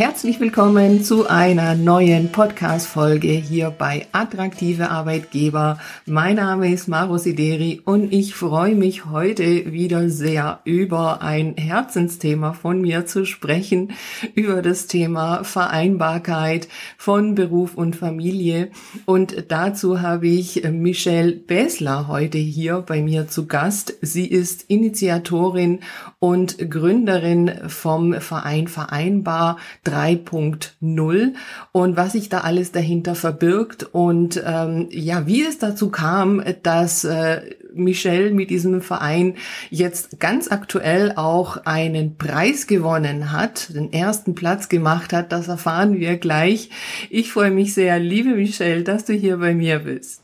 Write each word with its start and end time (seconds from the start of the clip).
Herzlich 0.00 0.40
willkommen 0.40 1.04
zu 1.04 1.28
einer 1.28 1.74
neuen 1.74 2.32
Podcast-Folge 2.32 3.28
hier 3.28 3.68
bei 3.68 4.06
Attraktive 4.12 4.88
Arbeitgeber. 4.88 5.78
Mein 6.06 6.36
Name 6.36 6.72
ist 6.72 6.88
Maro 6.88 7.18
Sideri 7.18 7.82
und 7.84 8.10
ich 8.10 8.34
freue 8.34 8.74
mich 8.74 9.04
heute 9.04 9.72
wieder 9.72 10.08
sehr 10.08 10.60
über 10.64 11.20
ein 11.20 11.54
Herzensthema 11.58 12.54
von 12.54 12.80
mir 12.80 13.04
zu 13.04 13.26
sprechen, 13.26 13.92
über 14.34 14.62
das 14.62 14.86
Thema 14.86 15.44
Vereinbarkeit 15.44 16.68
von 16.96 17.34
Beruf 17.34 17.74
und 17.74 17.94
Familie. 17.94 18.70
Und 19.04 19.52
dazu 19.52 20.00
habe 20.00 20.28
ich 20.28 20.64
Michelle 20.64 21.32
Bessler 21.32 22.08
heute 22.08 22.38
hier 22.38 22.80
bei 22.80 23.02
mir 23.02 23.28
zu 23.28 23.46
Gast. 23.46 23.92
Sie 24.00 24.26
ist 24.26 24.64
Initiatorin 24.68 25.80
und 26.20 26.70
Gründerin 26.70 27.52
vom 27.68 28.14
Verein 28.14 28.66
Vereinbar 28.66 29.58
3.0 29.90 31.34
und 31.72 31.96
was 31.96 32.12
sich 32.12 32.28
da 32.28 32.38
alles 32.38 32.72
dahinter 32.72 33.14
verbirgt 33.14 33.82
und 33.92 34.42
ähm, 34.44 34.88
ja, 34.90 35.26
wie 35.26 35.42
es 35.42 35.58
dazu 35.58 35.90
kam, 35.90 36.42
dass 36.62 37.04
äh, 37.04 37.40
Michelle 37.74 38.30
mit 38.30 38.50
diesem 38.50 38.82
Verein 38.82 39.34
jetzt 39.70 40.20
ganz 40.20 40.50
aktuell 40.50 41.12
auch 41.16 41.64
einen 41.64 42.16
Preis 42.16 42.66
gewonnen 42.66 43.32
hat, 43.32 43.74
den 43.74 43.92
ersten 43.92 44.34
Platz 44.34 44.68
gemacht 44.68 45.12
hat, 45.12 45.32
das 45.32 45.48
erfahren 45.48 45.98
wir 45.98 46.16
gleich. 46.16 46.70
Ich 47.10 47.32
freue 47.32 47.50
mich 47.50 47.74
sehr, 47.74 47.98
liebe 47.98 48.30
Michelle, 48.30 48.82
dass 48.82 49.04
du 49.04 49.12
hier 49.12 49.38
bei 49.38 49.54
mir 49.54 49.80
bist. 49.80 50.22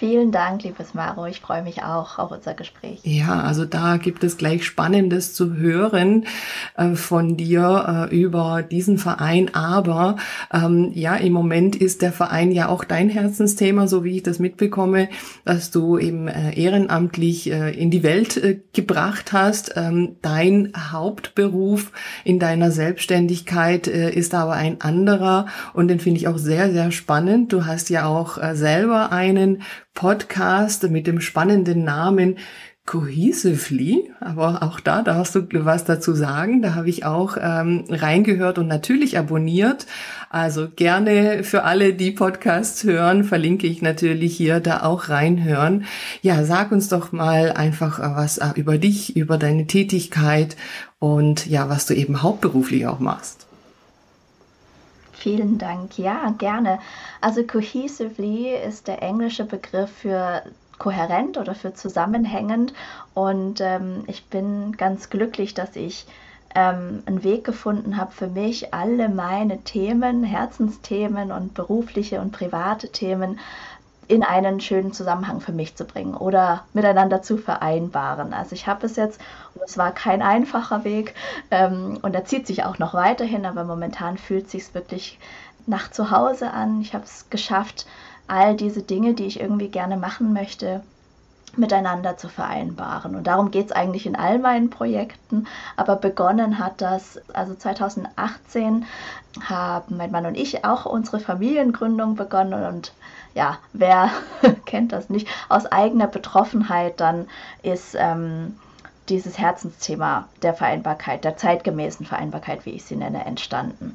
Vielen 0.00 0.32
Dank, 0.32 0.62
liebes 0.62 0.94
Maro. 0.94 1.26
Ich 1.26 1.40
freue 1.40 1.62
mich 1.62 1.82
auch 1.82 2.18
auf 2.18 2.30
unser 2.30 2.54
Gespräch. 2.54 3.00
Ja, 3.02 3.42
also 3.42 3.66
da 3.66 3.98
gibt 3.98 4.24
es 4.24 4.38
gleich 4.38 4.64
Spannendes 4.64 5.34
zu 5.34 5.56
hören 5.56 6.24
äh, 6.78 6.94
von 6.94 7.36
dir 7.36 8.08
äh, 8.10 8.16
über 8.16 8.62
diesen 8.62 8.96
Verein. 8.96 9.54
Aber 9.54 10.16
ähm, 10.54 10.90
ja, 10.94 11.16
im 11.16 11.34
Moment 11.34 11.76
ist 11.76 12.00
der 12.00 12.12
Verein 12.12 12.50
ja 12.50 12.70
auch 12.70 12.84
dein 12.84 13.10
Herzensthema, 13.10 13.88
so 13.88 14.02
wie 14.02 14.16
ich 14.16 14.22
das 14.22 14.38
mitbekomme, 14.38 15.10
dass 15.44 15.70
du 15.70 15.98
eben 15.98 16.28
äh, 16.28 16.58
ehrenamtlich 16.58 17.52
äh, 17.52 17.70
in 17.78 17.90
die 17.90 18.02
Welt 18.02 18.38
äh, 18.38 18.58
gebracht 18.72 19.34
hast. 19.34 19.74
Ähm, 19.76 20.16
dein 20.22 20.72
Hauptberuf 20.92 21.92
in 22.24 22.38
deiner 22.38 22.70
Selbstständigkeit 22.70 23.86
äh, 23.86 24.10
ist 24.10 24.32
aber 24.32 24.54
ein 24.54 24.80
anderer 24.80 25.44
und 25.74 25.88
den 25.88 26.00
finde 26.00 26.20
ich 26.20 26.26
auch 26.26 26.38
sehr, 26.38 26.72
sehr 26.72 26.90
spannend. 26.90 27.52
Du 27.52 27.66
hast 27.66 27.90
ja 27.90 28.06
auch 28.06 28.38
selber 28.54 29.12
einen 29.12 29.60
Podcast 29.94 30.88
mit 30.90 31.06
dem 31.06 31.20
spannenden 31.20 31.84
Namen 31.84 32.36
Cohesively, 32.90 34.10
aber 34.18 34.64
auch 34.64 34.80
da 34.80 35.02
darfst 35.02 35.36
du 35.36 35.46
was 35.64 35.84
dazu 35.84 36.12
sagen. 36.12 36.60
Da 36.60 36.74
habe 36.74 36.88
ich 36.88 37.04
auch 37.04 37.36
ähm, 37.40 37.84
reingehört 37.88 38.58
und 38.58 38.66
natürlich 38.66 39.16
abonniert. 39.16 39.86
Also 40.28 40.68
gerne 40.68 41.44
für 41.44 41.62
alle, 41.62 41.94
die 41.94 42.10
Podcasts 42.10 42.82
hören, 42.82 43.22
verlinke 43.22 43.68
ich 43.68 43.80
natürlich 43.80 44.36
hier 44.36 44.58
da 44.58 44.82
auch 44.82 45.08
reinhören. 45.08 45.84
Ja, 46.22 46.42
sag 46.42 46.72
uns 46.72 46.88
doch 46.88 47.12
mal 47.12 47.52
einfach 47.52 48.00
äh, 48.00 48.16
was 48.16 48.38
äh, 48.38 48.48
über 48.56 48.76
dich, 48.76 49.14
über 49.14 49.38
deine 49.38 49.68
Tätigkeit 49.68 50.56
und 50.98 51.46
ja, 51.46 51.68
was 51.68 51.86
du 51.86 51.94
eben 51.94 52.22
hauptberuflich 52.22 52.88
auch 52.88 52.98
machst. 52.98 53.49
Vielen 55.20 55.58
Dank. 55.58 55.98
Ja, 55.98 56.30
gerne. 56.38 56.78
Also 57.20 57.44
cohesively 57.44 58.54
ist 58.56 58.88
der 58.88 59.02
englische 59.02 59.44
Begriff 59.44 59.90
für 59.90 60.42
kohärent 60.78 61.36
oder 61.36 61.54
für 61.54 61.74
zusammenhängend. 61.74 62.72
Und 63.12 63.60
ähm, 63.60 64.04
ich 64.06 64.24
bin 64.28 64.72
ganz 64.78 65.10
glücklich, 65.10 65.52
dass 65.52 65.76
ich 65.76 66.06
ähm, 66.54 67.02
einen 67.04 67.22
Weg 67.22 67.44
gefunden 67.44 67.98
habe 67.98 68.12
für 68.12 68.28
mich, 68.28 68.72
alle 68.72 69.10
meine 69.10 69.62
Themen, 69.62 70.24
Herzensthemen 70.24 71.32
und 71.32 71.52
berufliche 71.52 72.22
und 72.22 72.32
private 72.32 72.88
Themen 72.90 73.38
in 74.10 74.24
einen 74.24 74.60
schönen 74.60 74.92
Zusammenhang 74.92 75.40
für 75.40 75.52
mich 75.52 75.76
zu 75.76 75.84
bringen 75.84 76.16
oder 76.16 76.64
miteinander 76.72 77.22
zu 77.22 77.36
vereinbaren. 77.36 78.34
Also 78.34 78.56
ich 78.56 78.66
habe 78.66 78.84
es 78.84 78.96
jetzt, 78.96 79.20
und 79.54 79.62
es 79.64 79.78
war 79.78 79.92
kein 79.92 80.20
einfacher 80.20 80.82
Weg 80.82 81.14
ähm, 81.52 81.96
und 82.02 82.12
er 82.12 82.24
zieht 82.24 82.48
sich 82.48 82.64
auch 82.64 82.80
noch 82.80 82.92
weiterhin, 82.92 83.46
aber 83.46 83.62
momentan 83.62 84.18
fühlt 84.18 84.50
sich 84.50 84.74
wirklich 84.74 85.20
nach 85.66 85.92
zu 85.92 86.10
Hause 86.10 86.50
an. 86.50 86.80
Ich 86.80 86.92
habe 86.92 87.04
es 87.04 87.30
geschafft, 87.30 87.86
all 88.26 88.56
diese 88.56 88.82
Dinge, 88.82 89.14
die 89.14 89.26
ich 89.26 89.38
irgendwie 89.38 89.68
gerne 89.68 89.96
machen 89.96 90.32
möchte, 90.32 90.82
miteinander 91.56 92.16
zu 92.16 92.28
vereinbaren. 92.28 93.14
Und 93.14 93.28
darum 93.28 93.52
geht 93.52 93.66
es 93.66 93.72
eigentlich 93.72 94.06
in 94.06 94.16
all 94.16 94.40
meinen 94.40 94.70
Projekten. 94.70 95.46
Aber 95.76 95.94
begonnen 95.94 96.58
hat 96.58 96.80
das, 96.80 97.20
also 97.32 97.54
2018 97.54 98.86
haben 99.40 99.96
mein 99.96 100.10
Mann 100.10 100.26
und 100.26 100.36
ich 100.36 100.64
auch 100.64 100.84
unsere 100.84 101.20
Familiengründung 101.20 102.16
begonnen 102.16 102.66
und 102.66 102.92
ja, 103.34 103.58
wer 103.72 104.10
kennt 104.64 104.92
das 104.92 105.10
nicht, 105.10 105.28
aus 105.48 105.66
eigener 105.66 106.06
Betroffenheit 106.06 107.00
dann 107.00 107.28
ist 107.62 107.94
ähm, 107.98 108.56
dieses 109.08 109.38
Herzensthema 109.38 110.28
der 110.42 110.54
Vereinbarkeit, 110.54 111.24
der 111.24 111.36
zeitgemäßen 111.36 112.06
Vereinbarkeit, 112.06 112.64
wie 112.64 112.70
ich 112.70 112.84
sie 112.84 112.96
nenne, 112.96 113.24
entstanden. 113.24 113.94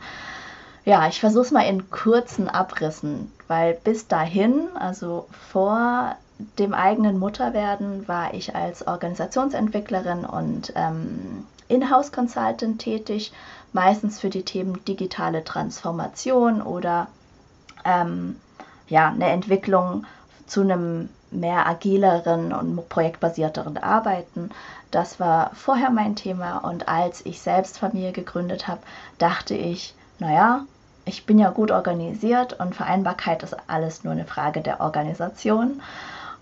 Ja, 0.84 1.08
ich 1.08 1.20
versuche 1.20 1.46
es 1.46 1.52
mal 1.52 1.68
in 1.68 1.90
kurzen 1.90 2.48
Abrissen, 2.48 3.32
weil 3.48 3.74
bis 3.74 4.08
dahin, 4.08 4.68
also 4.76 5.28
vor 5.50 6.16
dem 6.60 6.74
eigenen 6.74 7.18
Mutterwerden, 7.18 8.08
war 8.08 8.34
ich 8.34 8.56
als 8.56 8.86
Organisationsentwicklerin 8.86 10.26
und 10.26 10.74
ähm, 10.76 11.48
Inhouse-Consultant 11.70 12.80
tätig, 12.80 13.32
meistens 13.74 14.20
für 14.20 14.30
die 14.30 14.44
Themen 14.44 14.84
digitale 14.86 15.44
Transformation 15.44 16.62
oder 16.62 17.08
ähm, 17.84 18.36
ja, 18.88 19.10
eine 19.10 19.28
Entwicklung 19.30 20.06
zu 20.48 20.62
einem 20.62 21.10
mehr 21.32 21.68
agileren 21.68 22.54
und 22.54 22.88
projektbasierteren 22.90 23.78
Arbeiten. 23.78 24.52
Das 24.92 25.20
war 25.20 25.52
vorher 25.54 25.90
mein 25.90 26.16
Thema 26.16 26.60
und 26.60 26.88
als 26.88 27.26
ich 27.26 27.42
selbst 27.42 27.80
Familie 27.80 28.12
gegründet 28.12 28.68
habe, 28.68 28.82
dachte 29.18 29.56
ich, 29.56 29.94
naja, 30.20 30.66
ich 31.06 31.26
bin 31.26 31.38
ja 31.38 31.50
gut 31.50 31.72
organisiert 31.72 32.54
und 32.60 32.76
Vereinbarkeit 32.76 33.44
ist 33.44 33.56
alles 33.68 34.04
nur 34.04 34.14
eine 34.14 34.26
Frage 34.26 34.62
der 34.62 34.82
Organisation 34.82 35.82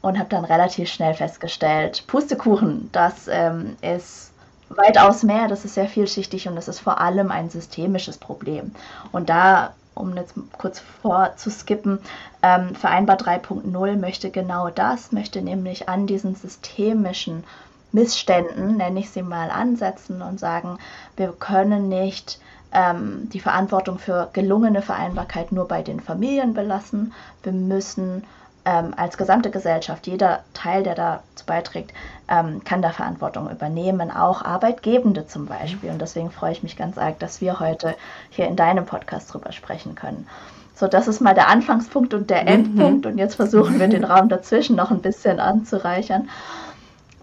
und 0.02 0.20
habe 0.20 0.30
dann 0.30 0.46
relativ 0.46 0.90
schnell 0.90 1.14
festgestellt, 1.14 2.06
Pustekuchen, 2.08 2.90
das 2.92 3.28
ähm, 3.28 3.76
ist 3.82 4.32
weitaus 4.70 5.24
mehr, 5.24 5.48
das 5.48 5.66
ist 5.66 5.76
sehr 5.76 5.88
vielschichtig 5.88 6.48
und 6.48 6.56
das 6.56 6.68
ist 6.68 6.80
vor 6.80 7.00
allem 7.00 7.32
ein 7.32 7.50
systemisches 7.50 8.18
Problem. 8.18 8.74
Und 9.12 9.30
da 9.30 9.74
um 9.96 10.16
jetzt 10.16 10.34
kurz 10.58 10.80
vorzuskippen, 11.02 12.00
ähm, 12.42 12.76
Vereinbar 12.76 13.18
3.0 13.18 13.96
möchte 13.98 14.30
genau 14.30 14.70
das, 14.70 15.12
möchte 15.12 15.42
nämlich 15.42 15.90
an 15.90 16.08
diesen 16.08 16.36
systemischen 16.36 17.44
Missständen, 17.92 18.78
nenne 18.78 19.00
ich 19.00 19.12
sie 19.12 19.22
mal, 19.22 19.50
ansetzen 19.50 20.22
und 20.22 20.40
sagen, 20.40 20.80
wir 21.16 21.32
können 21.32 21.90
nicht 21.90 22.40
ähm, 22.74 23.30
die 23.32 23.40
Verantwortung 23.40 24.00
für 24.00 24.30
gelungene 24.34 24.82
Vereinbarkeit 24.82 25.52
nur 25.52 25.68
bei 25.68 25.84
den 25.84 26.00
Familien 26.00 26.54
belassen. 26.54 27.14
Wir 27.44 27.54
müssen 27.54 28.24
ähm, 28.66 28.94
als 28.96 29.18
gesamte 29.18 29.52
Gesellschaft, 29.52 30.08
jeder 30.08 30.40
Teil, 30.54 30.84
der 30.84 30.96
dazu 30.96 31.46
beiträgt, 31.46 31.94
ähm, 32.30 32.64
kann 32.64 32.82
da 32.82 32.92
Verantwortung 32.92 33.50
übernehmen, 33.50 34.10
auch 34.10 34.44
Arbeitgebende 34.44 35.28
zum 35.28 35.48
Beispiel. 35.48 35.90
Und 35.90 36.02
deswegen 36.02 36.32
freue 36.32 36.54
ich 36.54 36.64
mich 36.64 36.78
ganz 36.78 36.98
arg, 36.98 37.20
dass 37.20 37.42
wir 37.42 37.60
heute 37.60 37.96
hier 38.30 38.48
in 38.48 38.56
deinem 38.56 38.86
Podcast 38.86 39.34
drüber 39.34 39.52
sprechen 39.52 39.96
können. 39.96 40.28
So, 40.76 40.88
das 40.88 41.08
ist 41.08 41.22
mal 41.22 41.36
der 41.36 41.50
Anfangspunkt 41.50 42.14
und 42.14 42.30
der 42.30 42.44
mhm. 42.44 42.48
Endpunkt. 42.48 43.06
Mhm. 43.06 43.12
Und 43.12 43.18
jetzt 43.18 43.36
versuchen 43.36 43.80
wir 43.80 43.88
den 43.88 44.04
Raum 44.04 44.30
dazwischen 44.30 44.76
noch 44.76 44.92
ein 44.92 45.02
bisschen 45.02 45.40
anzureichern. 45.40 46.30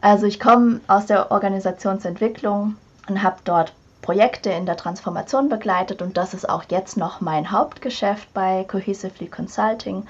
Also 0.01 0.27
ich 0.27 0.41
komme 0.41 0.81
aus 0.87 1.07
der 1.07 1.31
Organisationsentwicklung 1.31 2.77
und 3.09 3.23
habe 3.23 3.37
dort 3.45 3.73
Projekte 4.03 4.51
in 4.51 4.65
der 4.65 4.77
Transformation 4.77 5.49
begleitet 5.49 6.01
und 6.01 6.17
das 6.17 6.33
ist 6.33 6.49
auch 6.49 6.65
jetzt 6.71 6.97
noch 6.97 7.21
mein 7.21 7.51
Hauptgeschäft 7.51 8.33
bei 8.33 8.65
Cohesively 8.65 9.29
Consulting. 9.29 10.05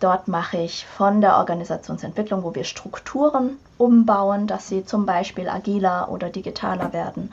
Dort 0.00 0.28
mache 0.28 0.56
ich 0.56 0.86
von 0.86 1.20
der 1.20 1.36
Organisationsentwicklung, 1.36 2.42
wo 2.42 2.54
wir 2.54 2.64
Strukturen 2.64 3.58
umbauen, 3.76 4.46
dass 4.46 4.66
sie 4.66 4.84
zum 4.84 5.04
Beispiel 5.06 5.48
agiler 5.48 6.08
oder 6.10 6.30
digitaler 6.30 6.92
werden, 6.92 7.32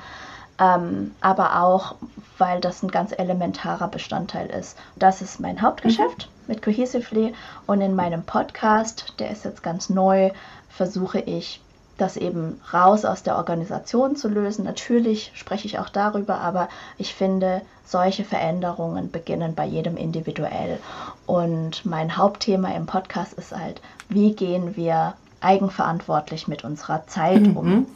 ähm, 0.59 1.15
aber 1.21 1.61
auch, 1.63 1.95
weil 2.37 2.59
das 2.59 2.83
ein 2.83 2.91
ganz 2.91 3.13
elementarer 3.17 3.87
Bestandteil 3.87 4.47
ist. 4.47 4.77
Das 4.97 5.21
ist 5.21 5.39
mein 5.39 5.61
Hauptgeschäft 5.61 6.27
mhm. 6.27 6.53
mit 6.53 6.61
Cohesively 6.61 7.33
und 7.67 7.81
in 7.81 7.95
meinem 7.95 8.23
Podcast, 8.23 9.13
der 9.19 9.31
ist 9.31 9.45
jetzt 9.45 9.63
ganz 9.63 9.89
neu, 9.89 10.31
versuche 10.69 11.19
ich 11.19 11.61
das 11.97 12.15
eben 12.17 12.61
raus 12.73 13.05
aus 13.05 13.23
der 13.23 13.37
Organisation 13.37 14.15
zu 14.15 14.27
lösen. 14.27 14.63
Natürlich 14.65 15.31
spreche 15.33 15.67
ich 15.67 15.79
auch 15.79 15.89
darüber, 15.89 16.39
aber 16.39 16.69
ich 16.97 17.13
finde, 17.13 17.61
solche 17.85 18.23
Veränderungen 18.23 19.11
beginnen 19.11 19.55
bei 19.55 19.65
jedem 19.65 19.97
individuell. 19.97 20.79
Und 21.25 21.85
mein 21.85 22.17
Hauptthema 22.17 22.69
im 22.69 22.85
Podcast 22.85 23.33
ist 23.33 23.55
halt, 23.55 23.81
wie 24.09 24.33
gehen 24.33 24.75
wir 24.75 25.15
eigenverantwortlich 25.41 26.47
mit 26.47 26.63
unserer 26.63 27.07
Zeit 27.07 27.41
mhm. 27.41 27.57
um. 27.57 27.87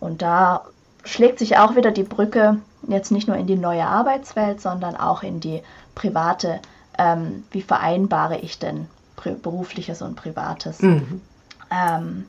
Und 0.00 0.22
da 0.22 0.64
schlägt 1.04 1.38
sich 1.38 1.56
auch 1.58 1.76
wieder 1.76 1.90
die 1.90 2.02
Brücke 2.02 2.58
jetzt 2.86 3.10
nicht 3.10 3.28
nur 3.28 3.36
in 3.36 3.46
die 3.46 3.56
neue 3.56 3.86
Arbeitswelt, 3.86 4.60
sondern 4.60 4.96
auch 4.96 5.22
in 5.22 5.40
die 5.40 5.62
private. 5.94 6.60
Ähm, 6.96 7.44
wie 7.52 7.62
vereinbare 7.62 8.38
ich 8.38 8.58
denn 8.58 8.88
berufliches 9.42 10.02
und 10.02 10.16
privates 10.16 10.80
mhm. 10.82 11.20
ähm, 11.70 12.26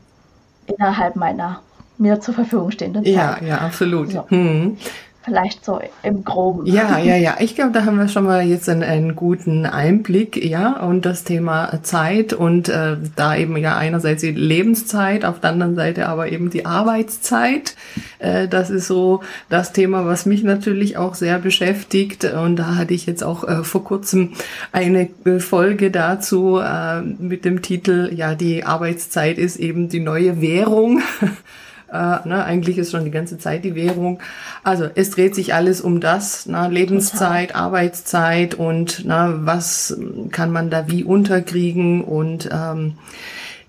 innerhalb 0.70 1.16
meiner 1.16 1.62
mir 1.98 2.20
zur 2.20 2.34
Verfügung 2.34 2.72
stehenden 2.72 3.04
Zeit? 3.04 3.14
Ja, 3.14 3.38
ja, 3.44 3.58
absolut. 3.58 4.12
So. 4.12 4.26
Mhm. 4.30 4.78
Vielleicht 5.22 5.66
so 5.66 5.82
im 6.02 6.24
Groben. 6.24 6.66
Ja, 6.66 6.98
ja, 6.98 7.18
ja. 7.18 7.36
Ich 7.40 7.54
glaube, 7.54 7.72
da 7.72 7.84
haben 7.84 7.98
wir 7.98 8.08
schon 8.08 8.24
mal 8.24 8.42
jetzt 8.42 8.70
einen, 8.70 8.84
einen 8.84 9.16
guten 9.18 9.66
Einblick, 9.66 10.44
ja, 10.44 10.80
und 10.80 11.06
das 11.06 11.26
Thema 11.26 11.80
Zeit 11.84 12.32
und 12.32 12.70
äh, 12.70 12.96
da 13.18 13.36
eben 13.36 13.58
ja 13.58 13.76
einerseits 13.76 14.22
die 14.22 14.32
Lebenszeit, 14.32 15.26
auf 15.26 15.42
der 15.42 15.50
anderen 15.50 15.76
Seite 15.76 16.08
aber 16.08 16.32
eben 16.32 16.50
die 16.50 16.66
Arbeitszeit. 16.66 17.76
Äh, 18.20 18.48
das 18.48 18.70
ist 18.70 18.88
so 18.88 19.22
das 19.50 19.74
Thema, 19.74 20.06
was 20.06 20.26
mich 20.26 20.44
natürlich 20.44 20.96
auch 20.96 21.16
sehr 21.16 21.38
beschäftigt. 21.40 22.24
Und 22.24 22.56
da 22.56 22.76
hatte 22.76 22.94
ich 22.94 23.06
jetzt 23.06 23.24
auch 23.24 23.46
äh, 23.46 23.64
vor 23.64 23.84
kurzem 23.84 24.32
eine 24.72 25.10
Folge 25.40 25.92
dazu 25.92 26.60
äh, 26.60 27.02
mit 27.02 27.44
dem 27.44 27.62
Titel, 27.62 28.10
ja, 28.16 28.36
die 28.36 28.64
Arbeitszeit 28.64 29.38
ist 29.38 29.58
eben 29.58 29.90
die 29.90 30.00
neue 30.00 30.42
Währung. 30.42 31.02
Äh, 31.92 32.28
ne, 32.28 32.44
eigentlich 32.46 32.78
ist 32.78 32.92
schon 32.92 33.06
die 33.06 33.12
ganze 33.12 33.38
Zeit 33.38 33.64
die 33.64 33.76
Währung. 33.76 34.20
Also 34.64 34.88
es 34.96 35.10
dreht 35.12 35.36
sich 35.36 35.54
alles 35.54 35.82
um 35.82 36.00
das, 36.00 36.46
ne, 36.46 36.68
Lebenszeit, 36.70 37.50
Total. 37.50 37.64
Arbeitszeit 37.64 38.56
und 38.56 39.06
ne, 39.06 39.40
was 39.42 39.98
kann 40.32 40.52
man 40.52 40.70
da 40.70 40.90
wie 40.90 41.04
unterkriegen 41.04 42.04
und 42.04 42.50
ähm, 42.52 42.96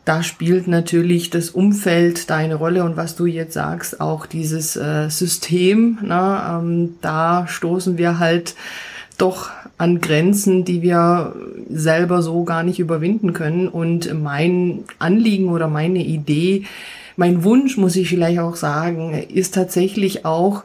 da 0.05 0.23
spielt 0.23 0.67
natürlich 0.67 1.31
das 1.31 1.51
Umfeld 1.51 2.31
deine 2.31 2.57
Rolle 2.57 2.85
und 2.85 2.97
was 2.97 3.17
du 3.17 3.27
jetzt 3.27 3.53
sagst, 3.53 4.01
auch 4.01 4.27
dieses 4.27 4.75
äh, 4.77 5.09
System. 5.09 5.99
Ne, 6.03 6.43
ähm, 6.51 6.97
da 7.01 7.47
stoßen 7.47 7.99
wir 7.99 8.19
halt 8.19 8.55
doch 9.19 9.51
an 9.77 10.01
Grenzen, 10.01 10.65
die 10.65 10.83
wir 10.83 11.35
selber 11.71 12.23
so 12.23 12.45
gar 12.45 12.63
nicht 12.63 12.79
überwinden 12.79 13.33
können. 13.33 13.69
Und 13.69 14.13
mein 14.21 14.85
Anliegen 14.99 15.49
oder 15.49 15.69
meine 15.69 16.05
Idee 16.05 16.65
mein 17.21 17.45
Wunsch, 17.45 17.77
muss 17.77 17.97
ich 17.97 18.09
vielleicht 18.09 18.39
auch 18.39 18.57
sagen, 18.57 19.13
ist 19.13 19.55
tatsächlich 19.55 20.25
auch, 20.25 20.65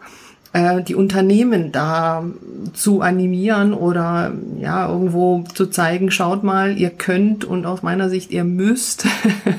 äh, 0.54 0.82
die 0.82 0.96
Unternehmen 0.96 1.74
da 1.74 2.24
zu 2.72 3.02
animieren 3.02 3.74
oder 3.74 4.32
ja, 4.58 4.88
irgendwo 4.88 5.44
zu 5.54 5.66
zeigen, 5.66 6.12
schaut 6.12 6.46
mal, 6.46 6.78
ihr 6.78 6.92
könnt 6.92 7.44
und 7.44 7.66
aus 7.66 7.84
meiner 7.84 8.10
Sicht, 8.10 8.32
ihr 8.32 8.46
müsst 8.46 9.06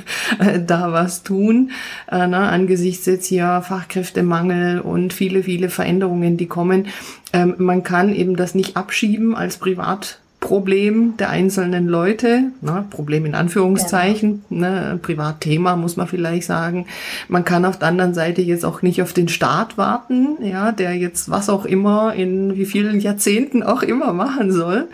da 0.66 0.90
was 0.90 1.22
tun, 1.22 1.70
äh, 2.10 2.26
ne, 2.26 2.38
angesichts 2.38 3.04
jetzt 3.04 3.26
hier 3.26 3.60
Fachkräftemangel 3.60 4.80
und 4.80 5.12
viele, 5.12 5.42
viele 5.42 5.68
Veränderungen, 5.68 6.38
die 6.38 6.46
kommen. 6.46 6.86
Ähm, 7.34 7.56
man 7.58 7.82
kann 7.82 8.14
eben 8.14 8.36
das 8.36 8.54
nicht 8.54 8.78
abschieben 8.78 9.36
als 9.36 9.58
Privat 9.58 10.20
Problem 10.46 11.16
der 11.16 11.30
einzelnen 11.30 11.88
Leute, 11.88 12.52
ne, 12.60 12.84
Problem 12.90 13.26
in 13.26 13.34
Anführungszeichen, 13.34 14.44
ja. 14.48 14.56
ne, 14.56 14.98
Privatthema 15.02 15.74
muss 15.74 15.96
man 15.96 16.06
vielleicht 16.06 16.46
sagen. 16.46 16.86
Man 17.26 17.44
kann 17.44 17.64
auf 17.64 17.80
der 17.80 17.88
anderen 17.88 18.14
Seite 18.14 18.42
jetzt 18.42 18.64
auch 18.64 18.80
nicht 18.80 19.02
auf 19.02 19.12
den 19.12 19.26
Staat 19.26 19.76
warten, 19.76 20.36
ja, 20.40 20.70
der 20.70 20.94
jetzt 20.94 21.30
was 21.32 21.50
auch 21.50 21.64
immer 21.64 22.14
in 22.14 22.56
wie 22.56 22.64
vielen 22.64 23.00
Jahrzehnten 23.00 23.64
auch 23.64 23.82
immer 23.82 24.12
machen 24.12 24.52
soll, 24.52 24.86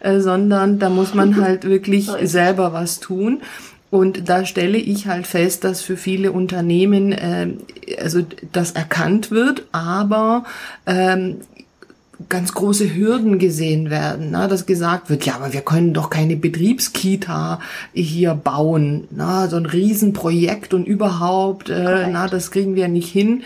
äh, 0.00 0.18
sondern 0.18 0.80
da 0.80 0.90
muss 0.90 1.14
man 1.14 1.40
halt 1.40 1.62
wirklich 1.62 2.10
selber 2.24 2.72
was 2.72 2.98
tun. 2.98 3.42
Und 3.90 4.28
da 4.28 4.44
stelle 4.44 4.78
ich 4.78 5.06
halt 5.06 5.28
fest, 5.28 5.62
dass 5.62 5.82
für 5.82 5.96
viele 5.96 6.32
Unternehmen 6.32 7.12
äh, 7.12 7.50
also 8.02 8.22
das 8.50 8.72
erkannt 8.72 9.30
wird, 9.30 9.62
aber 9.70 10.42
ähm, 10.84 11.36
ganz 12.28 12.52
große 12.54 12.94
Hürden 12.94 13.38
gesehen 13.38 13.90
werden, 13.90 14.28
na, 14.30 14.48
dass 14.48 14.66
gesagt 14.66 15.10
wird, 15.10 15.26
ja, 15.26 15.34
aber 15.34 15.52
wir 15.52 15.60
können 15.60 15.92
doch 15.92 16.08
keine 16.08 16.36
Betriebskita 16.36 17.60
hier 17.92 18.34
bauen, 18.34 19.06
na, 19.10 19.48
so 19.48 19.56
ein 19.56 19.66
Riesenprojekt 19.66 20.72
und 20.72 20.86
überhaupt, 20.86 21.68
äh, 21.68 22.08
na, 22.10 22.26
das 22.26 22.50
kriegen 22.50 22.74
wir 22.74 22.88
nicht 22.88 23.10
hin. 23.10 23.42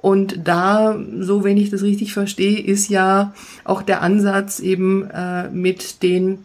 Und 0.00 0.40
da, 0.44 0.98
so 1.20 1.44
wenn 1.44 1.56
ich 1.56 1.70
das 1.70 1.82
richtig 1.82 2.12
verstehe, 2.12 2.60
ist 2.60 2.88
ja 2.88 3.32
auch 3.64 3.82
der 3.82 4.02
Ansatz 4.02 4.60
eben 4.60 5.08
äh, 5.10 5.48
mit 5.48 6.02
den 6.02 6.38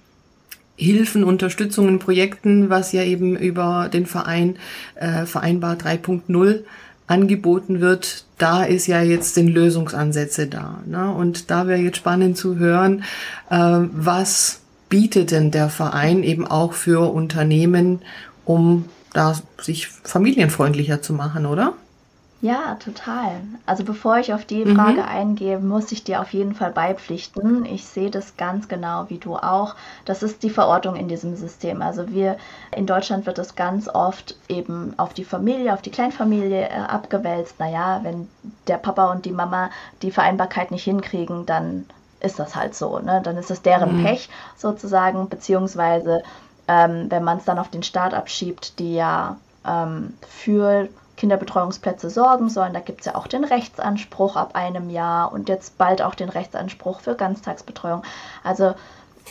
Hilfen, 0.78 1.26
Unterstützungen, 1.26 2.00
Projekten, 2.00 2.70
was 2.70 2.94
ja 2.94 3.04
eben 3.04 3.36
über 3.36 3.90
den 3.92 4.06
Verein 4.06 4.56
äh, 4.96 5.26
Vereinbar 5.26 5.76
3.0 5.76 6.62
angeboten 7.10 7.82
wird, 7.82 8.26
da 8.38 8.64
ist 8.64 8.88
ja 8.88 9.02
jetzt 9.02 9.36
den 9.36 9.48
Lösungsansätze 9.48 10.48
da. 10.48 10.82
Ne? 10.86 11.12
Und 11.12 11.50
da 11.50 11.68
wäre 11.68 11.80
jetzt 11.80 11.98
spannend 11.98 12.38
zu 12.38 12.58
hören, 12.58 13.04
äh, 13.50 13.58
was 13.58 14.62
bietet 14.90 15.32
denn 15.32 15.52
der 15.52 15.70
Verein 15.70 16.24
eben 16.24 16.48
auch 16.48 16.74
für 16.74 17.12
Unternehmen, 17.12 18.02
um 18.46 18.86
da 19.14 19.36
sich 19.60 19.88
familienfreundlicher 19.88 21.02
zu 21.02 21.14
machen, 21.14 21.46
oder? 21.46 21.74
Ja, 22.42 22.76
total. 22.76 23.42
Also 23.66 23.84
bevor 23.84 24.18
ich 24.18 24.34
auf 24.34 24.46
die 24.46 24.64
Frage 24.64 25.02
mhm. 25.02 25.08
eingehe, 25.08 25.60
muss 25.60 25.92
ich 25.92 26.06
dir 26.06 26.22
auf 26.22 26.32
jeden 26.32 26.56
Fall 26.56 26.72
beipflichten. 26.72 27.66
Ich 27.66 27.86
sehe 27.86 28.10
das 28.10 28.38
ganz 28.38 28.70
genau 28.70 29.10
wie 29.10 29.18
du 29.18 29.36
auch. 29.36 29.76
Das 30.06 30.24
ist 30.24 30.42
die 30.44 30.50
Verortung 30.50 30.96
in 30.96 31.10
diesem 31.10 31.36
System. 31.36 31.82
Also 31.82 32.10
wir 32.10 32.38
in 32.74 32.86
Deutschland 32.86 33.26
wird 33.26 33.40
das 33.40 33.56
ganz 33.56 33.90
oft 33.90 34.38
eben 34.48 34.94
auf 34.96 35.14
die 35.14 35.26
Familie, 35.26 35.74
auf 35.74 35.82
die 35.82 35.92
Kleinfamilie 35.92 36.70
äh, 36.70 36.74
abgewälzt. 36.74 37.60
Naja, 37.60 38.00
wenn 38.04 38.30
der 38.68 38.78
Papa 38.78 39.12
und 39.12 39.26
die 39.26 39.32
Mama 39.32 39.70
die 40.02 40.12
Vereinbarkeit 40.12 40.72
nicht 40.72 40.86
hinkriegen, 40.86 41.46
dann 41.46 41.88
ist 42.22 42.40
das 42.40 42.56
halt 42.56 42.74
so. 42.74 43.00
Ne? 43.00 43.20
Dann 43.22 43.36
ist 43.36 43.52
es 43.52 43.62
deren 43.64 43.98
mhm. 43.98 44.06
Pech 44.06 44.30
sozusagen, 44.56 45.28
beziehungsweise 45.28 46.24
ähm, 46.70 47.08
wenn 47.10 47.26
man 47.26 47.40
es 47.40 47.46
dann 47.46 47.60
auf 47.60 47.70
den 47.70 47.84
Staat 47.84 48.14
abschiebt, 48.14 48.80
die 48.80 48.96
ja 48.96 49.36
ähm, 49.66 50.14
für 50.26 50.88
Kinderbetreuungsplätze 51.20 52.10
sorgen 52.10 52.50
sollen. 52.50 52.74
Da 52.74 52.80
gibt 52.80 53.02
es 53.02 53.06
ja 53.06 53.16
auch 53.16 53.28
den 53.28 53.44
Rechtsanspruch 53.44 54.38
ab 54.38 54.56
einem 54.56 54.90
Jahr 54.90 55.32
und 55.32 55.50
jetzt 55.50 55.78
bald 55.78 56.02
auch 56.02 56.16
den 56.16 56.30
Rechtsanspruch 56.30 57.02
für 57.02 57.16
Ganztagsbetreuung. 57.16 58.04
Also 58.44 58.74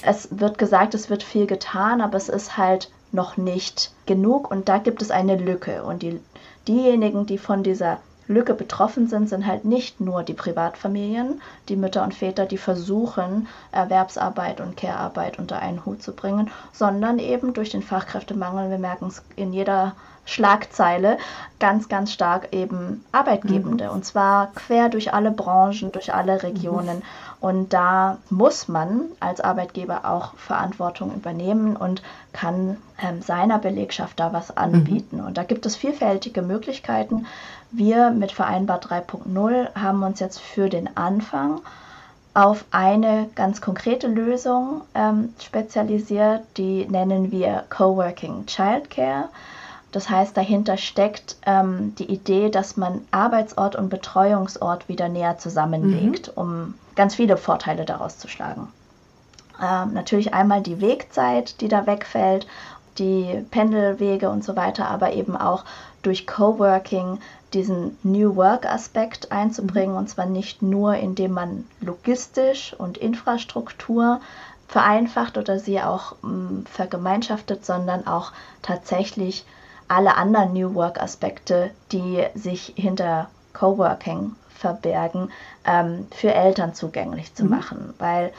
es 0.03 0.29
wird 0.31 0.59
gesagt, 0.59 0.95
es 0.95 1.09
wird 1.09 1.23
viel 1.23 1.47
getan, 1.47 2.01
aber 2.03 2.17
es 2.17 2.29
ist 2.29 2.57
halt 2.59 2.91
noch 3.11 3.39
nicht 3.39 3.91
genug 4.05 4.51
und 4.51 4.69
da 4.69 4.79
gibt 4.79 5.01
es 5.01 5.11
eine 5.11 5.37
Lücke. 5.37 5.83
Und 5.83 6.03
die, 6.03 6.21
diejenigen, 6.69 7.25
die 7.25 7.39
von 7.39 7.63
dieser 7.63 7.99
Lücke 8.27 8.53
betroffen 8.53 9.09
sind, 9.09 9.31
sind 9.31 9.47
halt 9.47 9.65
nicht 9.65 9.99
nur 9.99 10.23
die 10.23 10.35
Privatfamilien, 10.35 11.41
die 11.71 11.77
Mütter 11.77 12.05
und 12.05 12.13
Väter, 12.13 12.45
die 12.45 12.59
versuchen, 12.59 13.49
Erwerbsarbeit 13.73 14.61
und 14.61 14.77
Care-Arbeit 14.77 15.39
unter 15.39 15.61
einen 15.61 15.87
Hut 15.87 16.03
zu 16.03 16.13
bringen, 16.13 16.51
sondern 16.71 17.19
eben 17.19 17.55
durch 17.55 17.71
den 17.71 17.83
Fachkräftemangel, 17.83 18.69
wir 18.71 18.79
merken 18.79 19.07
es 19.07 19.23
in 19.37 19.55
jeder 19.55 19.97
Schlagzeile 20.29 21.17
ganz, 21.59 21.89
ganz 21.89 22.13
stark 22.13 22.53
eben 22.53 23.03
Arbeitgebende. 23.13 23.87
Mhm. 23.87 23.91
Und 23.91 24.05
zwar 24.05 24.53
quer 24.55 24.91
durch 24.91 25.15
alle 25.15 25.31
Branchen, 25.31 25.91
durch 25.91 26.13
alle 26.13 26.43
Regionen. 26.43 26.99
Mhm. 26.99 27.03
Und 27.41 27.73
da 27.73 28.19
muss 28.29 28.69
man 28.69 29.05
als 29.21 29.41
Arbeitgeber 29.41 30.05
auch 30.05 30.35
Verantwortung 30.35 31.15
übernehmen 31.15 31.77
und 31.77 32.03
kann 32.33 32.77
ähm, 33.01 33.23
seiner 33.23 33.59
Belegschaft 33.59 34.21
da 34.21 34.33
was 34.35 34.55
anbieten. 34.55 35.19
Mhm. 35.19 35.27
Und 35.27 35.39
da 35.39 35.45
gibt 35.45 35.65
es 35.65 35.77
vielfältige 35.77 36.43
Möglichkeiten. 36.43 37.27
Wir 37.71 38.11
mit 38.11 38.33
Vereinbar 38.33 38.81
3.0 38.81 39.75
haben 39.75 40.03
uns 40.03 40.21
jetzt 40.21 40.41
für 40.41 40.69
den 40.69 40.95
Anfang 40.97 41.61
auf 42.35 42.67
eine 42.71 43.31
ganz 43.35 43.63
konkrete 43.63 44.09
Lösung 44.09 44.83
ähm, 44.95 45.33
spezialisiert, 45.41 46.43
die 46.59 46.87
nennen 46.87 47.33
wir 47.33 47.65
Coworking 47.71 48.45
Childcare. 48.47 49.31
Das 49.93 50.11
heißt, 50.11 50.37
dahinter 50.37 50.77
steckt 50.77 51.37
ähm, 51.47 51.95
die 51.99 52.11
Idee, 52.11 52.51
dass 52.51 52.77
man 52.77 53.01
Arbeitsort 53.11 53.75
und 53.75 53.89
Betreuungsort 53.89 54.89
wieder 54.89 55.09
näher 55.09 55.39
zusammenlegt, 55.39 56.29
mhm. 56.29 56.43
um 56.43 56.75
ganz 56.95 57.15
viele 57.15 57.37
Vorteile 57.37 57.85
daraus 57.85 58.19
zu 58.19 58.29
schlagen. 58.29 58.69
Ähm, 59.63 59.95
natürlich 59.95 60.35
einmal 60.35 60.63
die 60.63 60.81
Wegzeit, 60.81 61.61
die 61.61 61.69
da 61.69 61.87
wegfällt, 61.87 62.47
die 62.99 63.45
Pendelwege 63.51 64.29
und 64.29 64.45
so 64.45 64.57
weiter, 64.57 64.89
aber 64.89 65.13
eben 65.13 65.37
auch 65.37 65.65
durch 66.03 66.27
Coworking 66.27 67.19
diesen 67.55 67.97
New 68.03 68.37
Work-Aspekt 68.37 69.33
einzubringen, 69.33 69.93
mhm. 69.93 69.99
und 69.99 70.09
zwar 70.09 70.27
nicht 70.27 70.61
nur, 70.61 70.95
indem 70.97 71.33
man 71.33 71.65
logistisch 71.81 72.75
und 72.77 72.99
Infrastruktur 72.99 74.21
vereinfacht 74.67 75.39
oder 75.39 75.59
sie 75.59 75.81
auch 75.81 76.15
mh, 76.21 76.31
mm, 76.31 76.67
vergemeinschaftet, 76.67 77.65
sondern 77.65 78.07
auch 78.07 78.33
tatsächlich 78.61 79.47
alle 79.89 80.17
anderen 80.17 80.53
New 80.53 80.75
Work-Aspekte, 80.75 81.71
die 81.93 82.25
sich 82.35 82.75
hinter 82.77 83.29
Coworking 83.53 84.37
verbergen, 84.49 85.31
ähm, 85.65 86.07
für 86.11 86.35
Eltern 86.35 86.75
zugänglich 86.75 87.35
zu 87.35 87.45
mhm. 87.45 87.51
machen. 87.51 87.95
Weil 87.99 88.33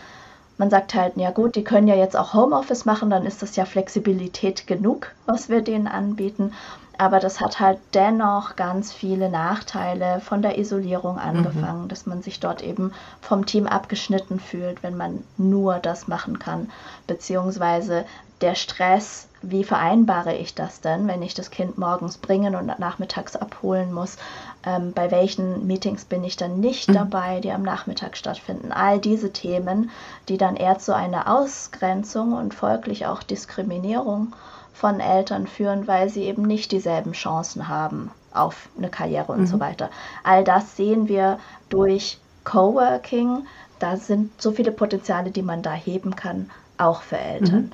man 0.57 0.69
sagt 0.69 0.93
halt, 0.93 1.15
ja 1.15 1.31
gut, 1.31 1.55
die 1.55 1.63
können 1.63 1.87
ja 1.87 1.95
jetzt 1.95 2.17
auch 2.17 2.33
Homeoffice 2.33 2.85
machen, 2.85 3.09
dann 3.09 3.25
ist 3.25 3.41
das 3.41 3.55
ja 3.55 3.65
Flexibilität 3.65 4.67
genug, 4.67 5.07
was 5.25 5.49
wir 5.49 5.61
denen 5.61 5.87
anbieten. 5.87 6.53
Aber 6.97 7.21
das 7.21 7.39
hat 7.39 7.61
halt 7.61 7.79
dennoch 7.93 8.57
ganz 8.57 8.91
viele 8.91 9.29
Nachteile 9.29 10.19
von 10.19 10.41
der 10.41 10.57
Isolierung 10.57 11.13
mhm. 11.13 11.21
angefangen, 11.21 11.83
mhm. 11.83 11.87
dass 11.87 12.05
man 12.05 12.21
sich 12.21 12.41
dort 12.41 12.61
eben 12.61 12.91
vom 13.21 13.45
Team 13.45 13.67
abgeschnitten 13.67 14.37
fühlt, 14.37 14.83
wenn 14.83 14.97
man 14.97 15.23
nur 15.37 15.75
das 15.75 16.09
machen 16.09 16.39
kann. 16.39 16.69
Beziehungsweise 17.07 18.03
der 18.41 18.55
Stress, 18.55 19.28
wie 19.41 19.63
vereinbare 19.63 20.35
ich 20.35 20.53
das 20.53 20.81
denn, 20.81 21.07
wenn 21.07 21.21
ich 21.21 21.33
das 21.33 21.51
Kind 21.51 21.77
morgens 21.77 22.17
bringen 22.17 22.55
und 22.55 22.67
nachmittags 22.79 23.35
abholen 23.35 23.93
muss? 23.93 24.17
Ähm, 24.65 24.91
bei 24.93 25.11
welchen 25.11 25.65
Meetings 25.65 26.05
bin 26.05 26.23
ich 26.23 26.35
dann 26.35 26.59
nicht 26.59 26.89
mhm. 26.89 26.93
dabei, 26.93 27.39
die 27.39 27.51
am 27.51 27.63
Nachmittag 27.63 28.17
stattfinden? 28.17 28.71
All 28.71 28.99
diese 28.99 29.31
Themen, 29.31 29.91
die 30.27 30.37
dann 30.37 30.55
eher 30.55 30.79
zu 30.79 30.95
einer 30.95 31.33
Ausgrenzung 31.33 32.33
und 32.33 32.53
folglich 32.53 33.05
auch 33.05 33.23
Diskriminierung 33.23 34.33
von 34.73 34.99
Eltern 34.99 35.47
führen, 35.47 35.87
weil 35.87 36.09
sie 36.09 36.23
eben 36.23 36.43
nicht 36.43 36.71
dieselben 36.71 37.13
Chancen 37.13 37.67
haben 37.67 38.11
auf 38.33 38.69
eine 38.77 38.89
Karriere 38.89 39.31
und 39.31 39.41
mhm. 39.41 39.47
so 39.47 39.59
weiter. 39.59 39.89
All 40.23 40.43
das 40.43 40.75
sehen 40.75 41.07
wir 41.07 41.39
durch 41.69 42.19
Coworking. 42.43 43.45
Da 43.79 43.97
sind 43.97 44.41
so 44.41 44.51
viele 44.51 44.71
Potenziale, 44.71 45.31
die 45.31 45.41
man 45.41 45.61
da 45.61 45.73
heben 45.73 46.15
kann, 46.15 46.49
auch 46.77 47.01
für 47.01 47.17
Eltern. 47.17 47.61
Mhm. 47.61 47.71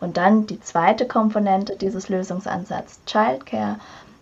Und 0.00 0.16
dann 0.16 0.46
die 0.46 0.60
zweite 0.60 1.06
Komponente 1.06 1.76
dieses 1.76 2.08
Lösungsansatzes 2.08 3.00
Childcare. 3.06 3.76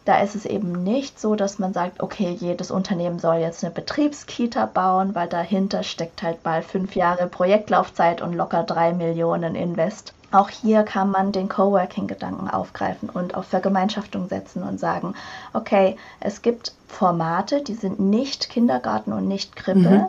Da 0.04 0.20
ist 0.20 0.34
es 0.34 0.44
eben 0.44 0.84
nicht 0.84 1.18
so, 1.18 1.34
dass 1.34 1.58
man 1.58 1.72
sagt, 1.72 2.02
okay, 2.02 2.36
jedes 2.38 2.70
Unternehmen 2.70 3.18
soll 3.18 3.36
jetzt 3.36 3.64
eine 3.64 3.72
Betriebskita 3.72 4.66
bauen, 4.66 5.14
weil 5.14 5.28
dahinter 5.28 5.82
steckt 5.82 6.22
halt 6.22 6.42
bald 6.42 6.66
fünf 6.66 6.94
Jahre 6.94 7.26
Projektlaufzeit 7.26 8.20
und 8.20 8.34
locker 8.34 8.64
drei 8.64 8.92
Millionen 8.92 9.54
Invest. 9.54 10.12
Auch 10.30 10.50
hier 10.50 10.82
kann 10.82 11.10
man 11.10 11.32
den 11.32 11.48
Coworking-Gedanken 11.48 12.50
aufgreifen 12.50 13.08
und 13.08 13.34
auf 13.34 13.46
Vergemeinschaftung 13.46 14.28
setzen 14.28 14.62
und 14.62 14.78
sagen, 14.78 15.14
okay, 15.54 15.96
es 16.20 16.42
gibt 16.42 16.74
Formate, 16.88 17.62
die 17.62 17.74
sind 17.74 17.98
nicht 17.98 18.50
Kindergarten 18.50 19.12
und 19.12 19.26
nicht 19.26 19.56
Krippe, 19.56 19.78
mhm. 19.78 20.06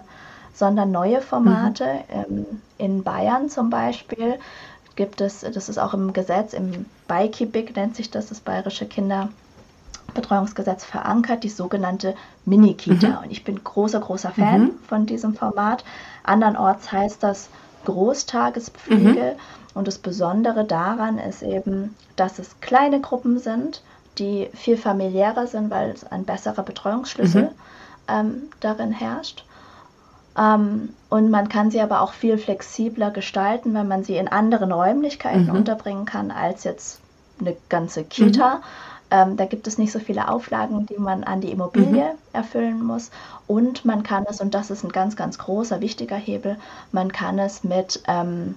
sondern 0.54 0.92
neue 0.92 1.22
Formate. 1.22 1.86
Mhm. 1.86 2.26
Ähm, 2.28 2.46
in 2.78 3.04
Bayern 3.04 3.50
zum 3.50 3.70
Beispiel 3.70 4.40
gibt 4.96 5.22
es, 5.22 5.42
das 5.42 5.70
ist 5.70 5.78
auch 5.78 5.94
im 5.94 6.14
Gesetz, 6.14 6.54
im 6.54 6.86
BIKIBIG 7.08 7.76
nennt 7.76 7.96
sich 7.96 8.12
das, 8.12 8.28
das 8.28 8.40
Bayerische 8.40 8.86
Kinderbetreuungsgesetz 8.86 10.86
verankert, 10.86 11.44
die 11.44 11.50
sogenannte 11.50 12.16
Mini-Kita. 12.46 13.08
Mhm. 13.08 13.18
Und 13.24 13.32
ich 13.32 13.44
bin 13.44 13.64
großer, 13.64 14.00
großer 14.00 14.32
Fan 14.32 14.62
mhm. 14.62 14.72
von 14.88 15.06
diesem 15.06 15.36
Format. 15.36 15.84
Andernorts 16.24 16.92
heißt 16.92 17.24
das 17.24 17.50
Großtagespflege. 17.86 19.36
Mhm. 19.36 19.76
Und 19.76 19.88
das 19.88 19.98
Besondere 19.98 20.64
daran 20.64 21.20
ist 21.20 21.44
eben, 21.44 21.96
dass 22.16 22.40
es 22.40 22.60
kleine 22.62 23.02
Gruppen 23.02 23.40
sind, 23.40 23.84
die 24.18 24.50
viel 24.54 24.78
familiärer 24.78 25.48
sind, 25.48 25.70
weil 25.70 25.92
es 25.92 26.06
ein 26.06 26.24
besserer 26.24 26.64
Betreuungsschlüssel 26.64 27.44
mhm. 27.44 27.50
ähm, 28.08 28.42
darin 28.62 28.92
herrscht. 28.92 29.45
Ähm, 30.38 30.90
und 31.10 31.30
man 31.30 31.50
kann 31.50 31.72
sie 31.72 31.82
aber 31.82 32.02
auch 32.02 32.14
viel 32.14 32.38
flexibler 32.38 33.12
gestalten, 33.12 33.74
wenn 33.74 33.88
man 33.88 34.04
sie 34.04 34.18
in 34.18 34.28
anderen 34.28 34.72
Räumlichkeiten 34.72 35.48
mhm. 35.48 35.56
unterbringen 35.56 36.06
kann 36.06 36.32
als 36.32 36.64
jetzt 36.64 37.00
eine 37.40 37.56
ganze 37.70 38.04
Kita. 38.04 38.56
Mhm. 38.56 38.62
Ähm, 39.12 39.38
da 39.38 39.46
gibt 39.46 39.68
es 39.68 39.78
nicht 39.78 39.92
so 39.92 40.00
viele 40.00 40.30
Auflagen, 40.30 40.88
die 40.88 40.98
man 40.98 41.24
an 41.24 41.40
die 41.40 41.52
Immobilie 41.52 42.04
mhm. 42.14 42.18
erfüllen 42.34 42.84
muss. 42.84 43.12
Und 43.48 43.86
man 43.86 44.04
kann 44.04 44.26
es, 44.28 44.42
und 44.42 44.54
das 44.54 44.72
ist 44.72 44.84
ein 44.84 44.92
ganz, 44.92 45.16
ganz 45.16 45.38
großer, 45.38 45.80
wichtiger 45.80 46.16
Hebel, 46.16 46.58
man 46.92 47.12
kann 47.12 47.38
es 47.38 47.64
mit 47.64 48.02
ähm, 48.08 48.56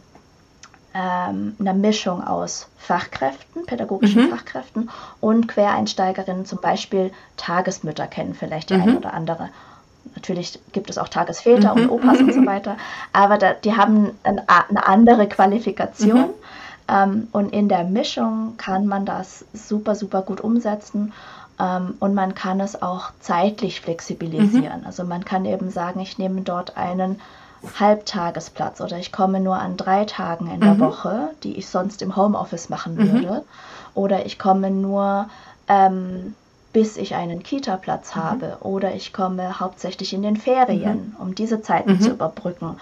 ähm, 0.94 1.54
einer 1.60 1.74
Mischung 1.74 2.26
aus 2.26 2.68
Fachkräften, 2.78 3.66
pädagogischen 3.66 4.24
mhm. 4.24 4.30
Fachkräften 4.30 4.90
und 5.20 5.46
Quereinsteigerinnen, 5.46 6.46
zum 6.46 6.60
Beispiel 6.60 7.12
Tagesmütter 7.36 8.06
kennen 8.06 8.34
vielleicht 8.34 8.70
die 8.70 8.74
mhm. 8.74 8.82
eine 8.82 8.96
oder 8.96 9.12
andere. 9.12 9.50
Natürlich 10.18 10.58
gibt 10.72 10.90
es 10.90 10.98
auch 10.98 11.08
Tagesväter 11.08 11.76
mhm. 11.76 11.82
und 11.82 11.90
Opas 11.90 12.18
und 12.18 12.34
so 12.34 12.44
weiter, 12.46 12.76
aber 13.12 13.38
da, 13.38 13.52
die 13.52 13.76
haben 13.76 14.10
ein, 14.24 14.40
eine 14.48 14.86
andere 14.86 15.28
Qualifikation. 15.28 16.18
Mhm. 16.18 16.34
Ähm, 16.88 17.28
und 17.32 17.52
in 17.52 17.68
der 17.68 17.84
Mischung 17.84 18.54
kann 18.56 18.86
man 18.86 19.04
das 19.04 19.44
super, 19.52 19.94
super 19.94 20.22
gut 20.22 20.40
umsetzen. 20.40 21.12
Ähm, 21.60 21.94
und 22.00 22.14
man 22.14 22.34
kann 22.34 22.60
es 22.60 22.82
auch 22.82 23.12
zeitlich 23.20 23.80
flexibilisieren. 23.80 24.80
Mhm. 24.80 24.86
Also 24.86 25.04
man 25.04 25.24
kann 25.24 25.44
eben 25.44 25.70
sagen, 25.70 26.00
ich 26.00 26.18
nehme 26.18 26.40
dort 26.40 26.76
einen 26.76 27.20
Halbtagesplatz 27.78 28.80
oder 28.80 28.98
ich 28.98 29.12
komme 29.12 29.40
nur 29.40 29.56
an 29.56 29.76
drei 29.76 30.04
Tagen 30.04 30.50
in 30.50 30.60
der 30.60 30.74
mhm. 30.74 30.80
Woche, 30.80 31.30
die 31.44 31.56
ich 31.56 31.68
sonst 31.68 32.02
im 32.02 32.16
Homeoffice 32.16 32.70
machen 32.70 32.94
mhm. 32.96 33.12
würde. 33.12 33.30
Mhm. 33.30 33.42
Oder 33.94 34.26
ich 34.26 34.38
komme 34.38 34.70
nur, 34.70 35.28
ähm, 35.68 36.34
bis 36.78 36.96
ich 36.96 37.16
einen 37.16 37.42
Kita-Platz 37.42 38.14
mhm. 38.14 38.20
habe. 38.20 38.56
Oder 38.60 38.94
ich 38.94 39.12
komme 39.12 39.58
hauptsächlich 39.58 40.12
in 40.12 40.22
den 40.22 40.36
Ferien, 40.36 41.16
mhm. 41.16 41.16
um 41.18 41.34
diese 41.34 41.60
Zeiten 41.60 41.94
mhm. 41.94 42.00
zu 42.00 42.10
überbrücken. 42.10 42.76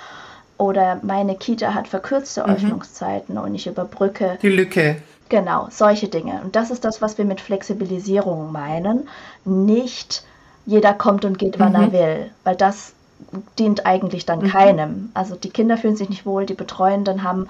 Oder 0.59 1.01
meine 1.03 1.35
Kita 1.35 1.73
hat 1.73 1.89
verkürzte 1.89 2.45
Öffnungszeiten 2.45 3.39
und 3.39 3.55
ich 3.55 3.67
überbrücke 3.67 4.39
die 4.43 4.51
Lücke. 4.51 4.97
Genau, 5.31 5.69
solche 5.71 6.09
Dinge. 6.09 6.43
Und 6.45 6.57
das 6.57 6.71
ist 6.71 6.85
das, 6.85 7.01
was 7.01 7.17
wir 7.17 7.25
mit 7.25 7.41
Flexibilisierung 7.41 8.53
meinen. 8.53 9.09
Nicht 9.47 10.25
jeder 10.67 10.93
kommt 10.93 11.25
und 11.25 11.39
geht, 11.39 11.59
wann 11.59 11.75
er 11.75 11.93
will, 11.93 12.31
weil 12.45 12.57
das 12.57 12.93
dient 13.59 13.87
eigentlich 13.87 14.27
dann 14.27 14.41
mhm. 14.41 14.49
keinem. 14.49 15.11
Also 15.15 15.37
die 15.37 15.51
Kinder 15.51 15.79
fühlen 15.79 15.97
sich 15.97 16.11
nicht 16.11 16.27
wohl, 16.27 16.45
die 16.45 16.53
Betreuenden 16.53 17.23
haben 17.23 17.49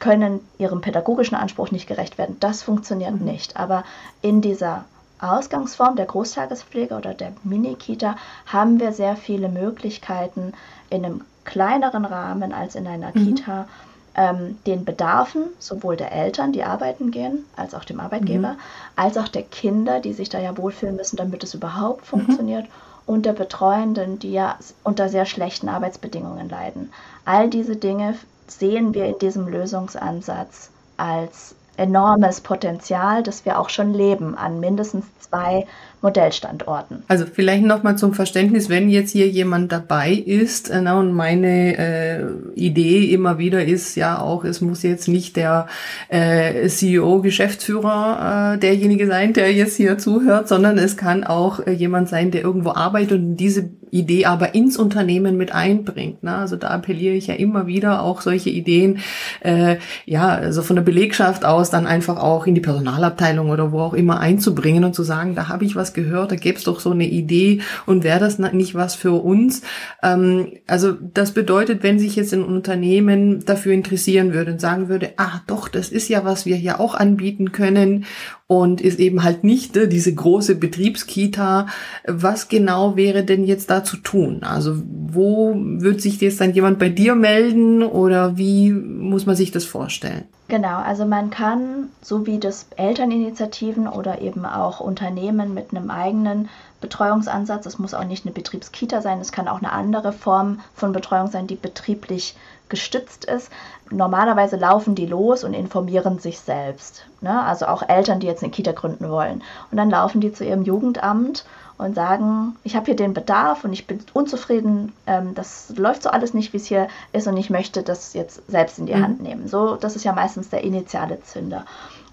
können 0.00 0.40
ihrem 0.58 0.80
pädagogischen 0.80 1.36
Anspruch 1.36 1.70
nicht 1.70 1.86
gerecht 1.86 2.18
werden. 2.18 2.38
Das 2.40 2.64
funktioniert 2.64 3.20
mhm. 3.20 3.24
nicht. 3.24 3.56
Aber 3.56 3.84
in 4.20 4.40
dieser 4.40 4.84
Ausgangsform 5.20 5.96
der 5.96 6.06
Großtagespflege 6.06 6.94
oder 6.94 7.14
der 7.14 7.32
Mini-Kita 7.42 8.16
haben 8.46 8.80
wir 8.80 8.92
sehr 8.92 9.16
viele 9.16 9.48
Möglichkeiten 9.48 10.52
in 10.90 11.04
einem 11.04 11.22
kleineren 11.44 12.04
Rahmen 12.04 12.52
als 12.52 12.74
in 12.74 12.86
einer 12.86 13.12
mhm. 13.14 13.34
Kita 13.34 13.68
ähm, 14.14 14.58
den 14.66 14.84
Bedarfen 14.84 15.44
sowohl 15.58 15.96
der 15.96 16.12
Eltern, 16.12 16.52
die 16.52 16.64
arbeiten 16.64 17.10
gehen, 17.10 17.44
als 17.54 17.74
auch 17.74 17.84
dem 17.84 18.00
Arbeitgeber, 18.00 18.52
mhm. 18.52 18.58
als 18.96 19.16
auch 19.16 19.28
der 19.28 19.42
Kinder, 19.42 20.00
die 20.00 20.12
sich 20.12 20.28
da 20.28 20.38
ja 20.38 20.56
wohlfühlen 20.56 20.96
müssen, 20.96 21.16
damit 21.16 21.44
es 21.44 21.54
überhaupt 21.54 22.00
mhm. 22.00 22.06
funktioniert 22.06 22.66
und 23.06 23.24
der 23.24 23.32
Betreuenden, 23.32 24.18
die 24.18 24.32
ja 24.32 24.56
unter 24.82 25.08
sehr 25.08 25.26
schlechten 25.26 25.68
Arbeitsbedingungen 25.68 26.48
leiden. 26.48 26.92
All 27.24 27.48
diese 27.48 27.76
Dinge 27.76 28.16
sehen 28.48 28.94
wir 28.94 29.06
in 29.06 29.18
diesem 29.18 29.48
Lösungsansatz 29.48 30.70
als 30.96 31.54
enormes 31.76 32.40
Potenzial, 32.40 33.22
das 33.22 33.44
wir 33.44 33.58
auch 33.58 33.68
schon 33.68 33.92
leben 33.92 34.36
an 34.36 34.60
mindestens 34.60 35.06
zwei 35.20 35.66
Modellstandorten. 36.02 37.02
Also 37.08 37.24
vielleicht 37.26 37.64
nochmal 37.64 37.96
zum 37.96 38.14
Verständnis, 38.14 38.68
wenn 38.68 38.88
jetzt 38.88 39.10
hier 39.10 39.28
jemand 39.28 39.72
dabei 39.72 40.12
ist, 40.12 40.70
äh, 40.70 40.80
na, 40.80 40.98
und 40.98 41.12
meine 41.12 41.76
äh, 41.76 42.24
Idee 42.54 43.12
immer 43.12 43.38
wieder 43.38 43.64
ist 43.64 43.96
ja 43.96 44.20
auch, 44.20 44.44
es 44.44 44.60
muss 44.60 44.82
jetzt 44.82 45.08
nicht 45.08 45.36
der 45.36 45.66
äh, 46.08 46.68
CEO, 46.68 47.22
Geschäftsführer 47.22 48.54
äh, 48.54 48.58
derjenige 48.58 49.06
sein, 49.06 49.32
der 49.32 49.52
jetzt 49.52 49.76
hier 49.76 49.98
zuhört, 49.98 50.48
sondern 50.48 50.78
es 50.78 50.96
kann 50.96 51.24
auch 51.24 51.66
äh, 51.66 51.72
jemand 51.72 52.08
sein, 52.08 52.30
der 52.30 52.42
irgendwo 52.42 52.70
arbeitet 52.70 53.18
und 53.20 53.36
diese 53.36 53.70
Idee 53.90 54.26
aber 54.26 54.54
ins 54.54 54.76
Unternehmen 54.76 55.36
mit 55.36 55.52
einbringt. 55.52 56.22
Ne? 56.22 56.34
Also 56.34 56.56
da 56.56 56.68
appelliere 56.68 57.14
ich 57.14 57.28
ja 57.28 57.34
immer 57.34 57.66
wieder 57.66 58.02
auch 58.02 58.20
solche 58.20 58.50
Ideen, 58.50 58.98
äh, 59.40 59.76
ja, 60.04 60.28
also 60.28 60.62
von 60.62 60.76
der 60.76 60.82
Belegschaft 60.82 61.44
aus 61.44 61.70
dann 61.70 61.86
einfach 61.86 62.18
auch 62.18 62.46
in 62.46 62.54
die 62.54 62.60
Personalabteilung 62.60 63.50
oder 63.50 63.72
wo 63.72 63.80
auch 63.80 63.94
immer 63.94 64.20
einzubringen 64.20 64.84
und 64.84 64.94
zu 64.94 65.02
sagen, 65.02 65.34
da 65.34 65.48
habe 65.48 65.64
ich 65.64 65.76
was 65.76 65.94
gehört, 65.96 66.30
da 66.30 66.36
gäbe 66.36 66.56
es 66.56 66.62
doch 66.62 66.78
so 66.78 66.92
eine 66.92 67.08
Idee 67.08 67.62
und 67.86 68.04
wäre 68.04 68.20
das 68.20 68.38
nicht 68.38 68.76
was 68.76 68.94
für 68.94 69.12
uns? 69.12 69.62
Ähm, 70.04 70.52
also 70.68 70.92
das 70.92 71.32
bedeutet, 71.32 71.82
wenn 71.82 71.98
sich 71.98 72.14
jetzt 72.14 72.32
ein 72.32 72.44
Unternehmen 72.44 73.44
dafür 73.44 73.72
interessieren 73.72 74.32
würde 74.32 74.52
und 74.52 74.60
sagen 74.60 74.88
würde, 74.88 75.14
ah 75.16 75.40
doch, 75.48 75.66
das 75.66 75.88
ist 75.88 76.08
ja 76.08 76.24
was 76.24 76.46
wir 76.46 76.54
hier 76.54 76.78
auch 76.78 76.94
anbieten 76.94 77.50
können 77.50 78.04
und 78.48 78.80
ist 78.80 79.00
eben 79.00 79.24
halt 79.24 79.42
nicht 79.42 79.76
äh, 79.76 79.88
diese 79.88 80.14
große 80.14 80.54
Betriebskita. 80.54 81.66
Was 82.06 82.48
genau 82.48 82.96
wäre 82.96 83.24
denn 83.24 83.44
jetzt 83.44 83.70
da 83.70 83.82
zu 83.82 83.96
tun? 83.96 84.42
Also 84.44 84.82
wo 84.86 85.54
wird 85.56 86.00
sich 86.00 86.20
jetzt 86.20 86.40
dann 86.40 86.52
jemand 86.52 86.78
bei 86.78 86.88
dir 86.88 87.14
melden 87.14 87.82
oder 87.82 88.36
wie 88.38 88.70
muss 88.70 89.26
man 89.26 89.34
sich 89.34 89.50
das 89.50 89.64
vorstellen? 89.64 90.24
Genau, 90.48 90.78
also 90.78 91.04
man 91.04 91.30
kann, 91.30 91.88
so 92.02 92.24
wie 92.26 92.38
das 92.38 92.66
Elterninitiativen 92.76 93.88
oder 93.88 94.22
eben 94.22 94.46
auch 94.46 94.78
Unternehmen 94.78 95.54
mit 95.54 95.72
einem 95.72 95.90
eigenen 95.90 96.48
Betreuungsansatz, 96.86 97.66
es 97.66 97.80
muss 97.80 97.94
auch 97.94 98.04
nicht 98.04 98.24
eine 98.24 98.32
Betriebskita 98.32 99.02
sein, 99.02 99.20
es 99.20 99.32
kann 99.32 99.48
auch 99.48 99.58
eine 99.58 99.72
andere 99.72 100.12
Form 100.12 100.60
von 100.74 100.92
Betreuung 100.92 101.26
sein, 101.26 101.48
die 101.48 101.56
betrieblich 101.56 102.36
gestützt 102.68 103.24
ist. 103.24 103.50
Normalerweise 103.90 104.56
laufen 104.56 104.94
die 104.94 105.06
los 105.06 105.42
und 105.42 105.52
informieren 105.52 106.20
sich 106.20 106.38
selbst. 106.38 107.04
Ne? 107.20 107.42
Also 107.42 107.66
auch 107.66 107.88
Eltern, 107.88 108.20
die 108.20 108.28
jetzt 108.28 108.42
eine 108.42 108.52
Kita 108.52 108.70
gründen 108.70 109.10
wollen. 109.10 109.42
Und 109.70 109.78
dann 109.78 109.90
laufen 109.90 110.20
die 110.20 110.32
zu 110.32 110.44
ihrem 110.44 110.62
Jugendamt 110.62 111.44
und 111.78 111.94
sagen, 111.94 112.56
ich 112.62 112.76
habe 112.76 112.86
hier 112.86 112.96
den 112.96 113.14
Bedarf 113.14 113.64
und 113.64 113.72
ich 113.72 113.86
bin 113.86 114.00
unzufrieden, 114.12 114.92
ähm, 115.06 115.34
das 115.34 115.72
läuft 115.76 116.04
so 116.04 116.10
alles 116.10 116.34
nicht, 116.34 116.52
wie 116.52 116.56
es 116.56 116.66
hier 116.66 116.88
ist 117.12 117.26
und 117.26 117.36
ich 117.36 117.50
möchte 117.50 117.82
das 117.82 118.14
jetzt 118.14 118.42
selbst 118.48 118.78
in 118.78 118.86
die 118.86 118.94
mhm. 118.94 119.02
Hand 119.02 119.22
nehmen. 119.22 119.48
So, 119.48 119.74
das 119.74 119.96
ist 119.96 120.04
ja 120.04 120.12
meistens 120.12 120.48
der 120.50 120.62
initiale 120.62 121.20
Zünder. 121.22 121.64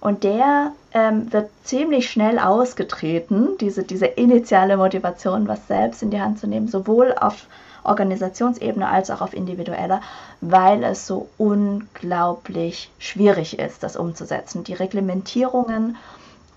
Und 0.03 0.25
der 0.25 0.73
ähm, 0.93 1.31
wird 1.31 1.49
ziemlich 1.63 2.09
schnell 2.09 2.37
ausgetreten, 2.37 3.57
diese, 3.61 3.83
diese 3.83 4.05
initiale 4.05 4.75
Motivation, 4.75 5.47
was 5.47 5.65
selbst 5.69 6.03
in 6.03 6.11
die 6.11 6.19
Hand 6.19 6.39
zu 6.39 6.45
nehmen, 6.45 6.67
sowohl 6.67 7.15
auf 7.17 7.45
Organisationsebene 7.85 8.85
als 8.85 9.09
auch 9.11 9.21
auf 9.21 9.33
individueller, 9.33 10.01
weil 10.41 10.83
es 10.83 11.07
so 11.07 11.29
unglaublich 11.37 12.91
schwierig 12.99 13.59
ist, 13.59 13.81
das 13.81 13.95
umzusetzen. 13.95 14.65
Die 14.65 14.73
Reglementierungen 14.73 15.95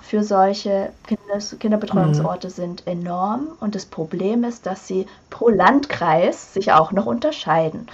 für 0.01 0.25
solche 0.25 0.91
Kindes 1.07 1.57
Kinderbetreuungsorte 1.61 2.49
mhm. 2.49 2.53
sind 2.53 2.87
enorm 2.89 3.47
und 3.61 3.77
das 3.77 3.87
Problem 3.87 4.43
ist, 4.43 4.67
dass 4.67 4.89
sie 4.89 5.07
pro 5.31 5.51
Landkreis 5.51 6.53
sich 6.53 6.73
auch 6.73 6.91
noch 6.91 7.07
unterscheiden. 7.07 7.87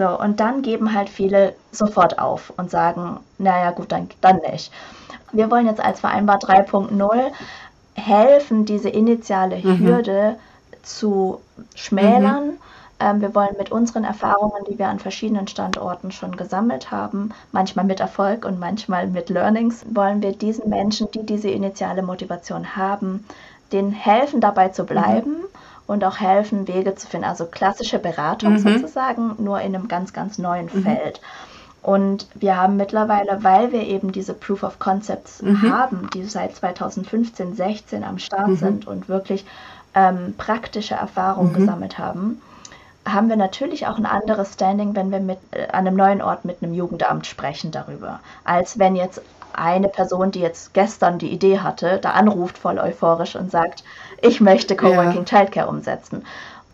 So, 0.00 0.18
und 0.18 0.40
dann 0.40 0.62
geben 0.62 0.94
halt 0.94 1.10
viele 1.10 1.54
sofort 1.72 2.18
auf 2.18 2.54
und 2.56 2.70
sagen, 2.70 3.20
naja 3.36 3.70
gut, 3.70 3.92
dann, 3.92 4.08
dann 4.22 4.38
nicht. 4.50 4.72
Wir 5.30 5.50
wollen 5.50 5.66
jetzt 5.66 5.84
als 5.84 6.00
Vereinbar 6.00 6.38
3.0 6.38 7.30
helfen, 7.92 8.64
diese 8.64 8.88
initiale 8.88 9.58
mhm. 9.58 9.78
Hürde 9.78 10.30
mhm. 10.30 10.76
zu 10.82 11.42
schmälern. 11.74 12.46
Mhm 12.46 12.58
ähm, 13.02 13.22
wir 13.22 13.34
wollen 13.34 13.56
mit 13.56 13.72
unseren 13.72 14.04
Erfahrungen, 14.04 14.62
die 14.68 14.78
wir 14.78 14.88
an 14.88 14.98
verschiedenen 14.98 15.48
Standorten 15.48 16.12
schon 16.12 16.36
gesammelt 16.36 16.90
haben, 16.90 17.30
manchmal 17.50 17.86
mit 17.86 17.98
Erfolg 17.98 18.44
und 18.44 18.60
manchmal 18.60 19.06
mit 19.06 19.30
Learnings, 19.30 19.86
wollen 19.88 20.20
wir 20.22 20.32
diesen 20.32 20.68
Menschen, 20.68 21.10
die 21.12 21.24
diese 21.24 21.48
initiale 21.48 22.02
Motivation 22.02 22.76
haben, 22.76 23.24
denen 23.72 23.92
helfen, 23.92 24.42
dabei 24.42 24.68
zu 24.68 24.84
bleiben. 24.84 25.30
Mhm. 25.30 25.44
Und 25.90 26.04
auch 26.04 26.20
helfen, 26.20 26.68
Wege 26.68 26.94
zu 26.94 27.08
finden, 27.08 27.26
also 27.26 27.46
klassische 27.46 27.98
Beratung 27.98 28.52
mhm. 28.52 28.58
sozusagen, 28.58 29.34
nur 29.38 29.60
in 29.60 29.74
einem 29.74 29.88
ganz, 29.88 30.12
ganz 30.12 30.38
neuen 30.38 30.70
mhm. 30.72 30.84
Feld. 30.84 31.20
Und 31.82 32.28
wir 32.36 32.56
haben 32.56 32.76
mittlerweile, 32.76 33.42
weil 33.42 33.72
wir 33.72 33.82
eben 33.82 34.12
diese 34.12 34.34
Proof 34.34 34.62
of 34.62 34.78
Concepts 34.78 35.42
mhm. 35.42 35.72
haben, 35.72 36.08
die 36.14 36.22
seit 36.26 36.54
2015, 36.54 37.56
16 37.56 38.04
am 38.04 38.20
Start 38.20 38.50
mhm. 38.50 38.56
sind 38.56 38.86
und 38.86 39.08
wirklich 39.08 39.44
ähm, 39.96 40.34
praktische 40.38 40.94
Erfahrungen 40.94 41.50
mhm. 41.50 41.56
gesammelt 41.56 41.98
haben, 41.98 42.40
haben 43.04 43.28
wir 43.28 43.36
natürlich 43.36 43.88
auch 43.88 43.96
ein 43.96 44.06
anderes 44.06 44.52
Standing, 44.52 44.94
wenn 44.94 45.10
wir 45.10 45.18
mit, 45.18 45.38
äh, 45.50 45.66
an 45.72 45.88
einem 45.88 45.96
neuen 45.96 46.22
Ort 46.22 46.44
mit 46.44 46.62
einem 46.62 46.72
Jugendamt 46.72 47.26
sprechen 47.26 47.72
darüber, 47.72 48.20
als 48.44 48.78
wenn 48.78 48.94
jetzt 48.94 49.20
eine 49.52 49.88
Person, 49.88 50.30
die 50.30 50.40
jetzt 50.40 50.74
gestern 50.74 51.18
die 51.18 51.32
Idee 51.32 51.58
hatte, 51.60 51.98
da 52.00 52.12
anruft 52.12 52.58
voll 52.58 52.78
euphorisch 52.78 53.36
und 53.36 53.50
sagt, 53.50 53.82
ich 54.22 54.40
möchte 54.40 54.76
Coworking 54.76 55.24
ja. 55.24 55.24
Childcare 55.24 55.68
umsetzen. 55.68 56.24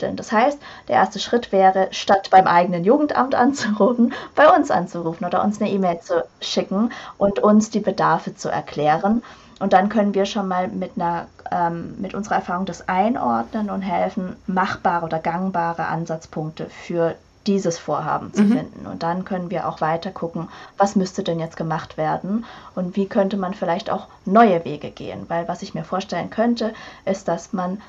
Denn 0.00 0.16
das 0.16 0.30
heißt, 0.30 0.58
der 0.88 0.96
erste 0.96 1.18
Schritt 1.18 1.52
wäre, 1.52 1.88
statt 1.90 2.28
beim 2.30 2.46
eigenen 2.46 2.84
Jugendamt 2.84 3.34
anzurufen, 3.34 4.12
bei 4.34 4.48
uns 4.48 4.70
anzurufen 4.70 5.26
oder 5.26 5.42
uns 5.42 5.60
eine 5.60 5.70
E-Mail 5.70 6.00
zu 6.00 6.24
schicken 6.40 6.92
und 7.18 7.38
uns 7.38 7.70
die 7.70 7.80
Bedarfe 7.80 8.34
zu 8.34 8.50
erklären. 8.50 9.22
Und 9.58 9.72
dann 9.72 9.88
können 9.88 10.14
wir 10.14 10.26
schon 10.26 10.48
mal 10.48 10.68
mit, 10.68 10.92
einer, 10.96 11.28
ähm, 11.50 11.94
mit 11.98 12.14
unserer 12.14 12.36
Erfahrung 12.36 12.66
das 12.66 12.88
einordnen 12.88 13.70
und 13.70 13.80
helfen, 13.80 14.36
machbare 14.46 15.06
oder 15.06 15.18
gangbare 15.18 15.86
Ansatzpunkte 15.86 16.66
für 16.66 17.14
dieses 17.46 17.78
Vorhaben 17.78 18.32
zu 18.32 18.42
mhm. 18.42 18.52
finden. 18.52 18.86
Und 18.86 19.02
dann 19.02 19.24
können 19.24 19.50
wir 19.50 19.68
auch 19.68 19.80
weiter 19.80 20.10
gucken, 20.10 20.48
was 20.76 20.96
müsste 20.96 21.22
denn 21.22 21.40
jetzt 21.40 21.56
gemacht 21.56 21.96
werden 21.96 22.44
und 22.74 22.96
wie 22.96 23.06
könnte 23.06 23.36
man 23.36 23.54
vielleicht 23.54 23.90
auch 23.90 24.08
neue 24.24 24.64
Wege 24.64 24.90
gehen. 24.90 25.26
Weil 25.28 25.48
was 25.48 25.62
ich 25.62 25.74
mir 25.74 25.84
vorstellen 25.84 26.30
könnte, 26.30 26.74
ist, 27.04 27.28
dass 27.28 27.52
man 27.52 27.80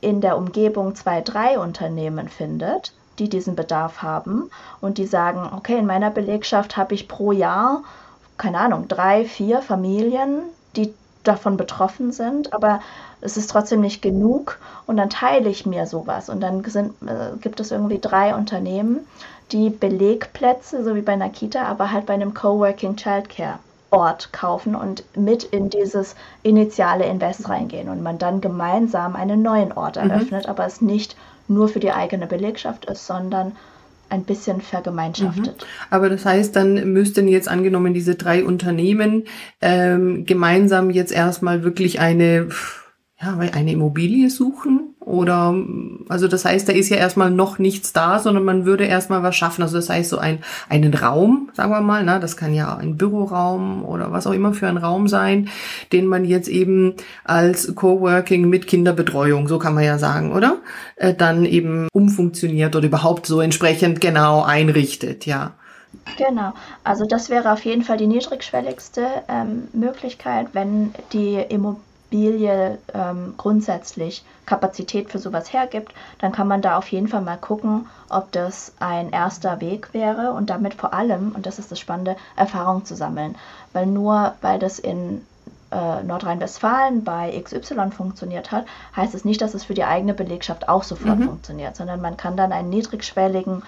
in 0.00 0.20
der 0.20 0.36
Umgebung 0.36 0.94
zwei, 0.94 1.20
drei 1.20 1.58
Unternehmen 1.58 2.28
findet, 2.28 2.92
die 3.18 3.28
diesen 3.28 3.56
Bedarf 3.56 4.02
haben 4.02 4.50
und 4.80 4.98
die 4.98 5.06
sagen, 5.06 5.50
okay, 5.56 5.78
in 5.78 5.86
meiner 5.86 6.10
Belegschaft 6.10 6.76
habe 6.76 6.94
ich 6.94 7.08
pro 7.08 7.32
Jahr, 7.32 7.82
keine 8.36 8.58
Ahnung, 8.58 8.88
drei, 8.88 9.24
vier 9.24 9.62
Familien, 9.62 10.42
die 10.76 10.92
davon 11.26 11.56
betroffen 11.56 12.12
sind, 12.12 12.52
aber 12.52 12.80
es 13.20 13.36
ist 13.36 13.50
trotzdem 13.50 13.80
nicht 13.80 14.02
genug 14.02 14.58
und 14.86 14.96
dann 14.96 15.10
teile 15.10 15.48
ich 15.48 15.66
mir 15.66 15.86
sowas 15.86 16.28
und 16.28 16.40
dann 16.40 16.64
sind, 16.64 16.92
äh, 17.02 17.36
gibt 17.40 17.60
es 17.60 17.70
irgendwie 17.70 17.98
drei 17.98 18.34
Unternehmen, 18.34 19.06
die 19.52 19.70
Belegplätze, 19.70 20.84
so 20.84 20.94
wie 20.94 21.02
bei 21.02 21.16
Nakita, 21.16 21.62
aber 21.64 21.92
halt 21.92 22.06
bei 22.06 22.14
einem 22.14 22.34
Coworking 22.34 22.96
Childcare 22.96 23.58
Ort 23.90 24.32
kaufen 24.32 24.74
und 24.74 25.04
mit 25.16 25.44
in 25.44 25.70
dieses 25.70 26.16
initiale 26.42 27.06
Invest 27.06 27.48
reingehen 27.48 27.88
und 27.88 28.02
man 28.02 28.18
dann 28.18 28.40
gemeinsam 28.40 29.14
einen 29.14 29.42
neuen 29.42 29.72
Ort 29.72 29.96
mhm. 29.96 30.10
eröffnet, 30.10 30.44
mhm. 30.44 30.50
aber 30.50 30.66
es 30.66 30.80
nicht 30.80 31.16
nur 31.48 31.68
für 31.68 31.80
die 31.80 31.92
eigene 31.92 32.26
Belegschaft 32.26 32.86
ist, 32.86 33.06
sondern 33.06 33.52
ein 34.08 34.24
bisschen 34.24 34.60
vergemeinschaftet. 34.60 35.56
Mhm. 35.60 35.66
Aber 35.90 36.08
das 36.08 36.24
heißt, 36.24 36.54
dann 36.54 36.92
müssten 36.92 37.28
jetzt 37.28 37.48
angenommen 37.48 37.94
diese 37.94 38.14
drei 38.14 38.44
Unternehmen 38.44 39.24
ähm, 39.60 40.24
gemeinsam 40.24 40.90
jetzt 40.90 41.12
erstmal 41.12 41.62
wirklich 41.62 42.00
eine, 42.00 42.48
ja, 43.20 43.38
eine 43.38 43.72
Immobilie 43.72 44.30
suchen 44.30 44.95
oder, 45.06 45.54
also 46.08 46.26
das 46.26 46.44
heißt, 46.44 46.68
da 46.68 46.72
ist 46.72 46.88
ja 46.88 46.96
erstmal 46.96 47.30
noch 47.30 47.60
nichts 47.60 47.92
da, 47.92 48.18
sondern 48.18 48.42
man 48.42 48.66
würde 48.66 48.84
erstmal 48.86 49.22
was 49.22 49.36
schaffen. 49.36 49.62
Also 49.62 49.76
das 49.76 49.88
heißt, 49.88 50.10
so 50.10 50.18
ein, 50.18 50.40
einen 50.68 50.92
Raum, 50.94 51.48
sagen 51.54 51.70
wir 51.70 51.80
mal, 51.80 52.02
na, 52.02 52.18
das 52.18 52.36
kann 52.36 52.52
ja 52.52 52.76
ein 52.76 52.96
Büroraum 52.96 53.84
oder 53.84 54.10
was 54.10 54.26
auch 54.26 54.32
immer 54.32 54.52
für 54.52 54.66
ein 54.66 54.78
Raum 54.78 55.06
sein, 55.06 55.48
den 55.92 56.08
man 56.08 56.24
jetzt 56.24 56.48
eben 56.48 56.94
als 57.22 57.72
Coworking 57.76 58.48
mit 58.48 58.66
Kinderbetreuung, 58.66 59.46
so 59.46 59.60
kann 59.60 59.74
man 59.74 59.84
ja 59.84 59.96
sagen, 59.96 60.32
oder? 60.32 60.56
Äh, 60.96 61.14
dann 61.14 61.44
eben 61.44 61.86
umfunktioniert 61.92 62.74
oder 62.74 62.86
überhaupt 62.86 63.26
so 63.26 63.40
entsprechend 63.40 64.00
genau 64.00 64.42
einrichtet, 64.42 65.24
ja. 65.24 65.52
Genau, 66.18 66.52
also 66.82 67.06
das 67.06 67.30
wäre 67.30 67.52
auf 67.52 67.64
jeden 67.64 67.84
Fall 67.84 67.96
die 67.96 68.08
niedrigschwelligste 68.08 69.06
ähm, 69.28 69.68
Möglichkeit, 69.72 70.48
wenn 70.52 70.92
die 71.12 71.36
Immobilie 71.48 71.80
Immobilie 72.16 72.78
ähm, 72.94 73.34
grundsätzlich 73.36 74.24
Kapazität 74.46 75.10
für 75.10 75.18
sowas 75.18 75.52
hergibt, 75.52 75.92
dann 76.18 76.32
kann 76.32 76.48
man 76.48 76.62
da 76.62 76.78
auf 76.78 76.88
jeden 76.88 77.08
Fall 77.08 77.20
mal 77.20 77.36
gucken, 77.36 77.86
ob 78.08 78.32
das 78.32 78.72
ein 78.78 79.10
erster 79.10 79.60
Weg 79.60 79.92
wäre 79.92 80.32
und 80.32 80.50
damit 80.50 80.74
vor 80.74 80.94
allem, 80.94 81.32
und 81.34 81.46
das 81.46 81.58
ist 81.58 81.70
das 81.70 81.78
Spannende, 81.78 82.16
Erfahrung 82.36 82.84
zu 82.84 82.94
sammeln. 82.94 83.36
Weil 83.72 83.86
nur 83.86 84.34
weil 84.40 84.58
das 84.58 84.78
in 84.78 85.26
äh, 85.70 86.02
Nordrhein-Westfalen 86.02 87.04
bei 87.04 87.38
XY 87.38 87.90
funktioniert 87.90 88.52
hat, 88.52 88.66
heißt 88.94 89.14
es 89.14 89.24
nicht, 89.24 89.40
dass 89.40 89.54
es 89.54 89.64
für 89.64 89.74
die 89.74 89.84
eigene 89.84 90.14
Belegschaft 90.14 90.68
auch 90.68 90.84
sofort 90.84 91.18
mhm. 91.18 91.24
funktioniert, 91.24 91.76
sondern 91.76 92.00
man 92.00 92.16
kann 92.16 92.36
dann 92.36 92.52
einen 92.52 92.70
niedrigschwelligen 92.70 93.62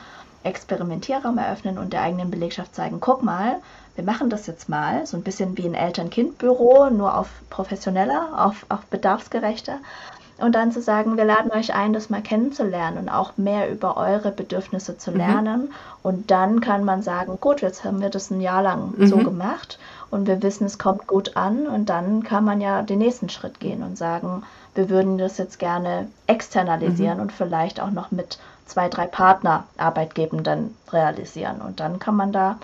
Experimentierraum 0.45 1.37
eröffnen 1.37 1.79
und 1.79 1.93
der 1.93 2.03
eigenen 2.03 2.31
Belegschaft 2.31 2.75
zeigen, 2.75 3.01
guck 3.01 3.23
mal, 3.23 3.57
wir 3.99 4.05
machen 4.05 4.31
das 4.31 4.47
jetzt 4.47 4.69
mal, 4.69 5.05
so 5.07 5.17
ein 5.17 5.25
bisschen 5.25 5.59
wie 5.59 5.67
ein 5.67 5.75
Eltern-Kind-Büro, 5.75 6.89
nur 6.89 7.19
auf 7.19 7.29
professioneller, 7.51 8.29
auf, 8.37 8.65
auf 8.69 8.87
bedarfsgerechter. 8.87 9.79
Und 10.39 10.55
dann 10.55 10.71
zu 10.71 10.81
sagen, 10.81 11.17
wir 11.17 11.25
laden 11.25 11.51
euch 11.51 11.75
ein, 11.75 11.93
das 11.93 12.09
mal 12.09 12.23
kennenzulernen 12.23 12.97
und 12.99 13.09
auch 13.09 13.33
mehr 13.37 13.69
über 13.69 13.97
eure 13.97 14.31
Bedürfnisse 14.31 14.97
zu 14.99 15.11
mhm. 15.11 15.17
lernen. 15.17 15.61
Mhm. 15.63 15.71
Und 16.05 16.31
dann 16.31 16.61
kann 16.61 16.85
man 16.85 17.03
sagen, 17.03 17.39
gut, 17.41 17.61
jetzt 17.61 17.85
haben 17.85 18.01
wir 18.01 18.09
das 18.09 18.31
ein 18.31 18.41
Jahr 18.41 18.63
lang 18.63 18.95
mhm. 18.97 19.09
so 19.09 19.17
gemacht 19.17 19.81
und 20.13 20.29
wir 20.29 20.45
wissen, 20.45 20.65
es 20.65 20.79
kommt 20.79 21.09
gut 21.09 21.37
an. 21.37 21.67
Und 21.67 21.87
dann 21.91 22.23
kann 22.23 22.45
man 22.45 22.61
ja 22.61 22.83
den 22.83 23.01
nächsten 23.01 23.29
Schritt 23.29 23.59
gehen 23.59 23.83
und 23.83 23.99
sagen, 23.99 24.45
wir 24.77 24.91
würden 24.91 25.19
das 25.19 25.39
jetzt 25.39 25.59
gerne 25.59 26.07
externalisieren 26.29 27.17
mhm. 27.17 27.23
und 27.23 27.33
vielleicht 27.33 27.81
auch 27.81 27.91
noch 27.91 28.13
mit 28.13 28.39
zwei, 28.65 28.89
drei 28.89 29.09
Partner 29.09 29.65
Arbeitgebenden 29.77 30.77
realisieren. 30.93 31.61
Und 31.61 31.81
dann 31.81 31.99
kann 31.99 32.15
man 32.15 32.31
da 32.31 32.59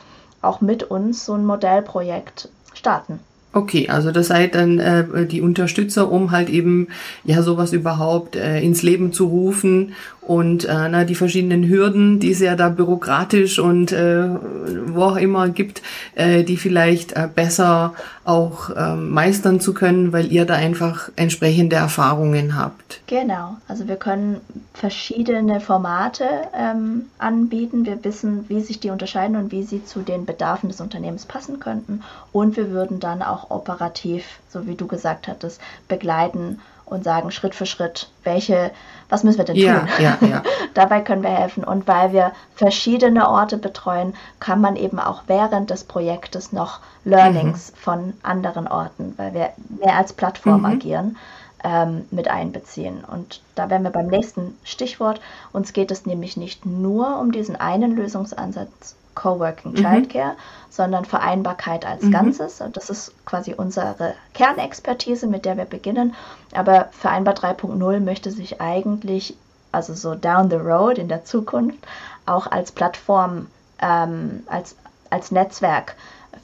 auch 0.45 0.61
mit 0.61 0.85
uns 0.85 1.25
so 1.25 1.35
ein 1.35 1.45
Modellprojekt 1.45 2.49
starten. 2.73 3.21
Okay, 3.55 3.89
also 3.89 4.11
das 4.11 4.27
seid 4.27 4.57
dann 4.57 4.81
äh, 4.81 5.27
die 5.27 5.41
Unterstützer, 5.41 6.11
um 6.11 6.33
halt 6.33 6.51
eben 6.51 6.89
ja 7.23 7.41
sowas 7.41 7.73
überhaupt 7.73 8.35
äh, 8.35 8.61
ins 8.61 8.83
Leben 8.83 9.13
zu 9.13 9.27
rufen 9.27 9.93
und 10.27 10.65
äh, 10.65 10.89
na, 10.89 11.05
die 11.05 11.15
verschiedenen 11.15 11.69
Hürden, 11.69 12.19
die 12.19 12.31
es 12.31 12.41
ja 12.41 12.57
da 12.57 12.69
bürokratisch 12.71 13.59
und 13.59 13.93
äh, 13.93 14.29
wo 14.87 15.03
auch 15.03 15.17
immer 15.17 15.49
gibt, 15.51 15.83
äh, 16.15 16.45
die 16.45 16.57
vielleicht 16.57 17.13
äh, 17.13 17.29
besser 17.33 17.95
auch 18.25 18.71
äh, 18.71 18.97
meistern 18.97 19.61
zu 19.61 19.75
können, 19.75 20.13
weil 20.13 20.33
ihr 20.33 20.47
da 20.47 20.55
einfach 20.55 21.11
entsprechende 21.17 21.77
Erfahrungen 21.77 22.57
habt. 22.57 23.03
Genau, 23.07 23.57
also 23.69 23.87
wir 23.87 23.97
können 23.97 24.41
verschiedene 24.73 25.61
Formate 25.61 26.25
ähm, 26.59 27.07
anbieten. 27.19 27.85
Wir 27.85 28.03
wissen, 28.03 28.47
wie 28.49 28.63
sich 28.63 28.81
die 28.81 28.91
unterscheiden 28.91 29.37
und 29.37 29.53
wie 29.53 29.63
sie 29.63 29.85
zu 29.85 30.01
den 30.01 30.25
Bedarfen 30.25 30.71
des 30.71 30.81
Unternehmens 30.81 31.27
passen 31.27 31.61
könnten. 31.61 32.03
Und 32.33 32.57
wir 32.57 32.71
würden 32.71 32.99
dann 32.99 33.23
auch 33.23 33.44
operativ, 33.51 34.41
so 34.49 34.67
wie 34.67 34.75
du 34.75 34.87
gesagt 34.87 35.29
hattest, 35.29 35.61
begleiten 35.89 36.61
und 36.87 37.05
sagen 37.05 37.31
Schritt 37.31 37.55
für 37.55 37.67
Schritt, 37.67 38.11
welche, 38.25 38.71
was 39.09 39.25
müssen 39.25 39.39
wir 39.39 39.45
denn 39.45 39.57
ja, 39.57 39.81
tun? 39.81 39.89
Ja, 39.99 40.19
ja. 40.21 40.43
Dabei 40.75 41.01
können 41.01 41.23
wir 41.23 41.31
helfen. 41.31 41.65
Und 41.65 41.89
weil 41.89 42.13
wir 42.13 42.33
verschiedene 42.55 43.29
Orte 43.29 43.57
betreuen, 43.57 44.15
kann 44.39 44.61
man 44.61 44.77
eben 44.77 44.99
auch 44.99 45.23
während 45.27 45.71
des 45.71 45.85
Projektes 45.85 46.53
noch 46.53 46.81
Learnings 47.05 47.73
mhm. 47.73 47.77
von 47.77 48.13
anderen 48.23 48.69
Orten, 48.69 49.15
weil 49.17 49.35
wir 49.35 49.51
mehr 49.81 49.97
als 49.97 50.13
Plattform 50.13 50.61
mhm. 50.61 50.67
agieren, 50.67 51.17
ähm, 51.63 52.05
mit 52.11 52.29
einbeziehen. 52.29 53.03
Und 53.05 53.41
da 53.55 53.71
wären 53.71 53.85
wir 53.85 53.91
beim 53.91 54.09
nächsten 54.09 54.57
Stichwort. 54.65 55.21
Uns 55.53 55.73
geht 55.73 55.91
es 55.91 56.05
nämlich 56.05 56.37
nicht 56.37 56.67
nur 56.67 57.19
um 57.19 57.33
diesen 57.33 57.57
einen 57.57 57.97
Lösungsansatz 57.97 58.97
Coworking 59.15 59.73
mhm. 59.73 59.77
Childcare, 59.77 60.33
mhm. 60.33 60.39
sondern 60.71 61.05
Vereinbarkeit 61.05 61.87
als 61.87 62.03
mhm. 62.03 62.11
Ganzes. 62.11 62.61
Und 62.61 62.77
das 62.77 62.91
ist 62.91 63.13
quasi 63.25 63.55
unsere 63.55 64.15
Kernexpertise, 64.35 65.27
mit 65.27 65.45
der 65.45 65.57
wir 65.57 65.65
beginnen. 65.65 66.15
Aber 66.55 66.89
Vereinbar 66.93 67.35
3.0 67.35 68.01
möchte 68.01 68.31
sich 68.31 68.61
eigentlich, 68.61 69.37
also 69.73 69.95
so 69.95 70.15
down 70.15 70.51
the 70.51 70.57
road 70.57 70.99
in 70.99 71.09
der 71.09 71.25
Zukunft, 71.25 71.79
auch 72.27 72.47
als 72.47 72.73
Plattform, 72.73 73.49
ähm, 73.81 74.43
als, 74.47 74.77
als 75.11 75.31
Netzwerk 75.31 75.95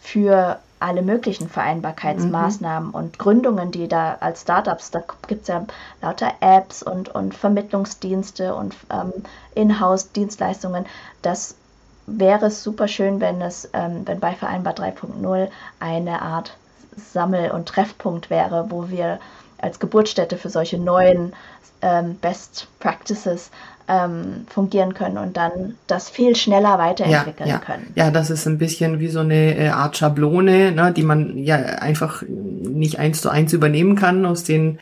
für 0.01 0.59
alle 0.81 1.03
möglichen 1.03 1.49
Vereinbarkeitsmaßnahmen 1.49 2.89
mhm. 2.89 2.95
und 2.95 3.19
Gründungen, 3.19 3.71
die 3.71 3.87
da 3.87 4.17
als 4.21 4.43
Startups, 4.43 4.91
da 4.91 5.03
gibt 5.29 5.43
es 5.43 5.49
ja 5.49 5.65
lauter 6.01 6.33
Apps 6.41 6.83
und, 6.83 7.11
und 7.11 7.35
Vermittlungsdienste 7.35 8.55
und 8.55 8.75
ähm, 8.91 9.13
Inhouse-Dienstleistungen. 9.55 10.87
Das 11.21 11.55
wäre 12.19 12.47
es 12.47 12.63
super 12.63 12.89
schön, 12.89 13.21
wenn 13.21 13.41
es, 13.41 13.69
ähm, 13.73 14.03
wenn 14.05 14.21
bei 14.21 14.33
Vereinbar 14.33 14.75
3.0 14.75 15.49
eine 15.79 16.23
Art 16.23 16.57
Sammel- 16.97 17.51
und 17.51 17.69
Treffpunkt 17.69 18.31
wäre, 18.31 18.67
wo 18.71 18.91
wir 18.91 19.19
als 19.59 19.79
Geburtsstätte 19.79 20.37
für 20.37 20.49
solche 20.49 20.79
neuen 20.79 21.33
ähm, 21.83 22.17
Best 22.17 22.69
Practices 22.79 23.51
ähm, 23.89 24.47
fungieren 24.49 24.95
können 24.95 25.19
und 25.19 25.37
dann 25.37 25.77
das 25.87 26.09
viel 26.09 26.37
schneller 26.37 26.79
weiterentwickeln 26.79 27.49
ja, 27.49 27.57
ja. 27.57 27.61
können. 27.61 27.93
Ja, 27.97 28.11
das 28.11 28.31
ist 28.31 28.47
ein 28.47 28.59
bisschen 28.59 29.01
wie 29.01 29.09
so 29.09 29.21
eine 29.21 29.57
äh, 29.57 29.69
Art 29.69 29.97
Schablone, 29.97 30.73
ne, 30.73 30.93
die 30.93 31.03
man 31.03 31.37
ja 31.39 31.57
einfach 31.57 32.23
nicht 32.29 32.99
eins 32.99 33.21
zu 33.21 33.31
eins 33.31 33.53
übernehmen 33.53 33.97
kann 33.97 34.25
aus 34.27 34.45
den 34.45 34.79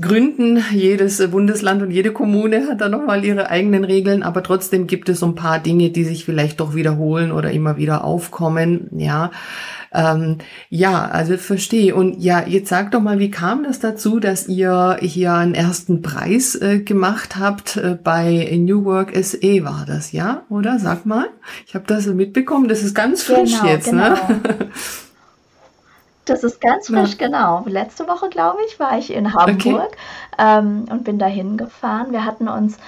Gründen. 0.00 0.62
Jedes 0.72 1.30
Bundesland 1.30 1.82
und 1.82 1.90
jede 1.90 2.12
Kommune 2.12 2.66
hat 2.68 2.80
da 2.80 2.88
nochmal 2.88 3.24
ihre 3.24 3.50
eigenen 3.50 3.84
Regeln, 3.84 4.22
aber 4.22 4.42
trotzdem 4.42 4.86
gibt 4.86 5.08
es 5.08 5.20
so 5.20 5.26
ein 5.26 5.34
paar 5.34 5.58
Dinge, 5.58 5.90
die 5.90 6.04
sich 6.04 6.24
vielleicht 6.24 6.60
doch 6.60 6.74
wiederholen 6.74 7.32
oder 7.32 7.50
immer 7.50 7.76
wieder 7.76 8.04
aufkommen. 8.04 8.88
Ja, 8.96 9.30
ähm, 9.92 10.38
ja, 10.68 11.06
also 11.06 11.36
verstehe. 11.36 11.94
Und 11.94 12.20
ja, 12.20 12.46
jetzt 12.46 12.68
sag 12.68 12.92
doch 12.92 13.00
mal, 13.00 13.18
wie 13.18 13.30
kam 13.30 13.64
das 13.64 13.80
dazu, 13.80 14.20
dass 14.20 14.48
ihr 14.48 14.98
hier 15.00 15.34
einen 15.34 15.54
ersten 15.54 16.02
Preis 16.02 16.54
äh, 16.54 16.78
gemacht 16.78 17.36
habt 17.36 17.76
äh, 17.76 17.98
bei 18.02 18.56
New 18.58 18.84
Work 18.84 19.12
SE 19.16 19.64
war 19.64 19.84
das, 19.86 20.12
ja? 20.12 20.44
Oder? 20.48 20.78
Sag 20.78 21.06
mal. 21.06 21.26
Ich 21.66 21.74
habe 21.74 21.84
das 21.86 22.06
mitbekommen. 22.06 22.68
Das 22.68 22.82
ist 22.82 22.94
ganz 22.94 23.22
frisch 23.22 23.58
genau, 23.58 23.72
jetzt, 23.72 23.92
ne? 23.92 24.16
genau. 24.26 24.40
ne? 24.40 24.70
Das 26.30 26.44
ist 26.44 26.60
ganz 26.60 26.86
frisch, 26.86 27.16
ja. 27.18 27.26
genau. 27.26 27.64
Letzte 27.66 28.06
Woche, 28.08 28.28
glaube 28.28 28.58
ich, 28.66 28.78
war 28.78 28.98
ich 28.98 29.12
in 29.12 29.34
Hamburg 29.34 29.58
okay. 29.58 29.90
ähm, 30.38 30.86
und 30.90 31.04
bin 31.04 31.18
dahin 31.18 31.56
gefahren. 31.56 32.12
Wir 32.12 32.24
hatten 32.24 32.48
uns 32.48 32.78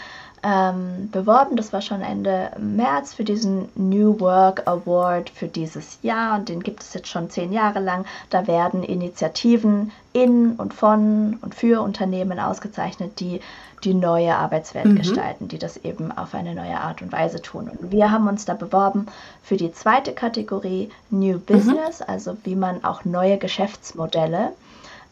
ähm, 0.43 1.09
beworben. 1.11 1.57
Das 1.57 1.73
war 1.73 1.81
schon 1.81 2.03
Ende 2.03 2.51
März 2.59 3.15
für 3.15 3.25
diesen 3.25 3.69
New 3.75 4.19
Work 4.21 4.67
Award 4.67 5.31
für 5.31 5.47
dieses 5.47 5.99
Jahr 6.03 6.39
und 6.39 6.49
den 6.49 6.63
gibt 6.63 6.83
es 6.83 6.95
jetzt 6.95 7.09
schon 7.09 7.31
zehn 7.31 7.53
Jahre 7.53 7.81
lang. 7.81 8.05
Da 8.31 8.47
werden 8.47 8.83
Initiativen 8.83 9.93
in 10.13 10.53
und 10.57 10.75
von 10.75 11.39
und 11.43 11.55
für 11.55 11.81
Unternehmen 11.83 12.39
ausgezeichnet, 12.41 13.21
die 13.21 13.41
die 13.85 13.95
neue 13.95 14.37
Arbeitswelt 14.37 14.87
mhm. 14.87 14.97
gestalten, 14.97 15.49
die 15.49 15.59
das 15.59 15.77
eben 15.79 16.13
auf 16.13 16.35
eine 16.35 16.55
neue 16.55 16.81
Art 16.81 17.03
und 17.03 17.13
Weise 17.13 17.43
tun. 17.43 17.69
Und 17.69 17.91
wir 17.91 18.11
haben 18.11 18.29
uns 18.29 18.45
da 18.45 18.55
beworben 18.55 19.07
für 19.43 19.57
die 19.57 19.73
zweite 19.73 20.13
Kategorie 20.13 20.91
New 21.11 21.39
Business, 21.39 22.01
mhm. 22.01 22.07
also 22.07 22.37
wie 22.45 22.57
man 22.57 22.85
auch 22.85 23.05
neue 23.05 23.39
Geschäftsmodelle 23.39 24.53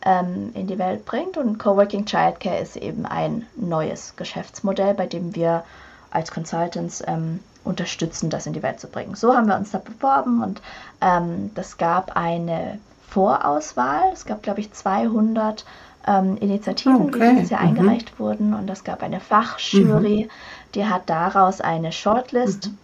ähm, 0.05 0.51
in 0.55 0.67
die 0.67 0.79
Welt 0.79 1.05
bringt. 1.05 1.37
Und 1.37 1.59
Coworking 1.59 2.07
Childcare 2.07 2.59
ist 2.59 2.77
eben 2.77 3.07
ein 3.07 3.47
neues 3.57 4.15
Geschäftsmodell, 4.17 4.95
bei 4.95 5.07
dem 5.07 5.35
wir 5.35 5.65
als 6.11 6.31
Consultants 6.31 7.03
ähm, 7.07 7.41
unterstützen, 7.65 8.31
das 8.31 8.47
in 8.47 8.53
die 8.53 8.63
Welt 8.63 8.81
zu 8.81 8.89
bringen. 8.89 9.15
So 9.15 9.35
haben 9.35 9.47
wir 9.47 9.57
uns 9.57 9.71
da 9.71 9.79
beworben 9.79 10.43
und 10.43 10.61
ähm, 11.01 11.51
das 11.55 11.77
gab 11.77 12.17
eine 12.17 12.79
Vorauswahl. 13.09 14.11
Es 14.13 14.25
gab, 14.25 14.43
glaube 14.43 14.61
ich, 14.61 14.73
200 14.73 15.65
ähm, 16.07 16.37
Initiativen, 16.39 17.03
okay. 17.03 17.31
die 17.31 17.35
dieses 17.35 17.51
Jahr 17.51 17.63
mhm. 17.63 17.69
eingereicht 17.69 18.19
wurden 18.19 18.55
und 18.55 18.69
es 18.71 18.85
gab 18.85 19.03
eine 19.03 19.21
Fachjury, 19.21 20.25
mhm. 20.25 20.31
die 20.75 20.87
hat 20.87 21.09
daraus 21.09 21.61
eine 21.61 21.93
Shortlist 21.93 22.69
mhm. 22.69 22.79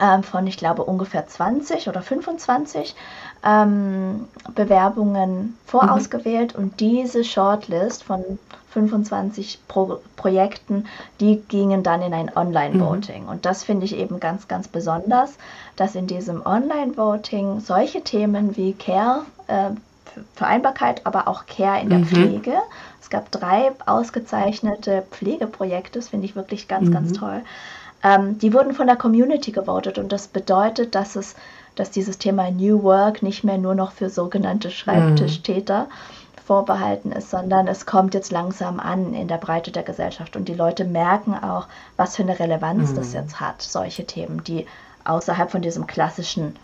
ähm, 0.00 0.22
von, 0.22 0.46
ich 0.46 0.56
glaube, 0.56 0.84
ungefähr 0.84 1.26
20 1.26 1.88
oder 1.88 2.02
25 2.02 2.94
ähm, 3.44 4.28
Bewerbungen 4.54 5.56
vorausgewählt 5.66 6.56
mhm. 6.56 6.64
und 6.64 6.80
diese 6.80 7.24
Shortlist 7.24 8.04
von 8.04 8.24
25 8.70 9.60
Pro 9.66 10.00
Projekten, 10.16 10.86
die 11.20 11.42
gingen 11.48 11.82
dann 11.82 12.02
in 12.02 12.12
ein 12.12 12.30
Online-Voting. 12.34 13.24
Mhm. 13.24 13.28
Und 13.28 13.46
das 13.46 13.64
finde 13.64 13.86
ich 13.86 13.96
eben 13.96 14.20
ganz, 14.20 14.46
ganz 14.46 14.68
besonders, 14.68 15.34
dass 15.76 15.94
in 15.94 16.06
diesem 16.06 16.44
Online-Voting 16.44 17.60
solche 17.60 18.02
Themen 18.02 18.56
wie 18.56 18.74
Care, 18.74 19.22
äh, 19.46 19.70
Vereinbarkeit, 20.34 21.06
aber 21.06 21.28
auch 21.28 21.46
Care 21.46 21.80
in 21.80 21.88
der 21.88 21.98
mhm. 21.98 22.06
Pflege. 22.06 22.54
Es 23.00 23.10
gab 23.10 23.30
drei 23.30 23.72
ausgezeichnete 23.86 25.04
Pflegeprojekte, 25.10 25.98
das 25.98 26.08
finde 26.08 26.26
ich 26.26 26.36
wirklich 26.36 26.68
ganz, 26.68 26.88
mhm. 26.88 26.92
ganz 26.92 27.12
toll. 27.12 27.42
Ähm, 28.02 28.38
die 28.38 28.52
wurden 28.52 28.74
von 28.74 28.86
der 28.86 28.96
Community 28.96 29.50
gewotet 29.50 29.98
und 29.98 30.12
das 30.12 30.28
bedeutet, 30.28 30.94
dass 30.94 31.16
es 31.16 31.34
dass 31.78 31.90
dieses 31.90 32.18
Thema 32.18 32.50
New 32.50 32.82
Work 32.82 33.22
nicht 33.22 33.44
mehr 33.44 33.58
nur 33.58 33.74
noch 33.74 33.92
für 33.92 34.10
sogenannte 34.10 34.70
Schreibtischtäter 34.70 35.84
mhm. 35.84 36.40
vorbehalten 36.44 37.12
ist, 37.12 37.30
sondern 37.30 37.68
es 37.68 37.86
kommt 37.86 38.14
jetzt 38.14 38.32
langsam 38.32 38.80
an 38.80 39.14
in 39.14 39.28
der 39.28 39.36
Breite 39.36 39.70
der 39.70 39.84
Gesellschaft 39.84 40.34
und 40.34 40.48
die 40.48 40.54
Leute 40.54 40.84
merken 40.84 41.34
auch, 41.34 41.68
was 41.96 42.16
für 42.16 42.22
eine 42.22 42.38
Relevanz 42.38 42.90
mhm. 42.90 42.96
das 42.96 43.12
jetzt 43.12 43.40
hat, 43.40 43.62
solche 43.62 44.04
Themen, 44.06 44.42
die 44.42 44.66
außerhalb 45.04 45.50
von 45.50 45.62
diesem 45.62 45.86
klassischen 45.86 46.56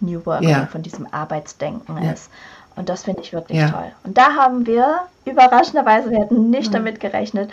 New 0.00 0.24
Work, 0.26 0.42
ja. 0.42 0.66
von 0.66 0.82
diesem 0.82 1.06
Arbeitsdenken 1.10 2.02
ja. 2.02 2.12
ist. 2.12 2.30
Und 2.76 2.88
das 2.88 3.04
finde 3.04 3.22
ich 3.22 3.32
wirklich 3.32 3.58
ja. 3.58 3.70
toll. 3.70 3.92
Und 4.04 4.16
da 4.16 4.34
haben 4.34 4.66
wir 4.66 5.02
überraschenderweise, 5.24 6.10
wir 6.10 6.20
hätten 6.20 6.50
nicht 6.50 6.68
mhm. 6.68 6.74
damit 6.74 7.00
gerechnet, 7.00 7.50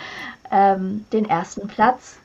ähm, 0.50 1.04
den 1.12 1.28
ersten 1.28 1.68
Platz 1.68 2.16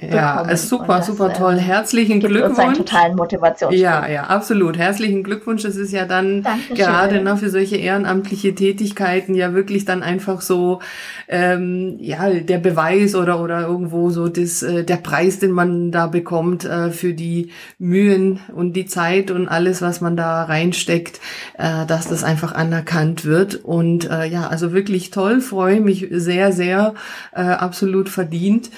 ja, 0.00 0.40
ist 0.42 0.68
super, 0.68 0.96
das, 0.96 1.06
super 1.06 1.32
toll. 1.32 1.56
Herzlichen 1.56 2.18
gibt 2.18 2.32
Glückwunsch. 2.32 2.58
Uns 2.58 2.66
einen 2.66 2.74
totalen 2.74 3.16
Motivationssprung. 3.16 3.80
Ja, 3.80 4.08
ja, 4.08 4.24
absolut. 4.24 4.76
Herzlichen 4.76 5.22
Glückwunsch. 5.22 5.62
Das 5.62 5.76
ist 5.76 5.92
ja 5.92 6.04
dann 6.04 6.42
Dankeschön. 6.42 6.76
gerade 6.76 7.22
ne, 7.22 7.36
für 7.36 7.48
solche 7.48 7.76
ehrenamtliche 7.76 8.54
Tätigkeiten 8.54 9.34
ja 9.34 9.54
wirklich 9.54 9.84
dann 9.84 10.02
einfach 10.02 10.40
so 10.40 10.80
ähm, 11.28 11.96
ja 12.00 12.28
der 12.30 12.58
Beweis 12.58 13.14
oder 13.14 13.40
oder 13.40 13.60
irgendwo 13.60 14.10
so 14.10 14.28
das 14.28 14.62
äh, 14.62 14.82
der 14.82 14.96
Preis, 14.96 15.38
den 15.38 15.52
man 15.52 15.92
da 15.92 16.08
bekommt 16.08 16.64
äh, 16.64 16.90
für 16.90 17.12
die 17.12 17.50
Mühen 17.78 18.40
und 18.54 18.74
die 18.74 18.86
Zeit 18.86 19.30
und 19.30 19.46
alles, 19.46 19.80
was 19.80 20.00
man 20.00 20.16
da 20.16 20.42
reinsteckt, 20.42 21.20
äh, 21.56 21.86
dass 21.86 22.08
das 22.08 22.24
einfach 22.24 22.52
anerkannt 22.52 23.24
wird. 23.24 23.56
Und 23.64 24.10
äh, 24.10 24.26
ja, 24.26 24.48
also 24.48 24.72
wirklich 24.72 25.10
toll. 25.10 25.40
Freue 25.40 25.80
mich 25.80 26.08
sehr, 26.10 26.52
sehr 26.52 26.94
äh, 27.32 27.42
absolut 27.42 28.08
verdient. 28.08 28.70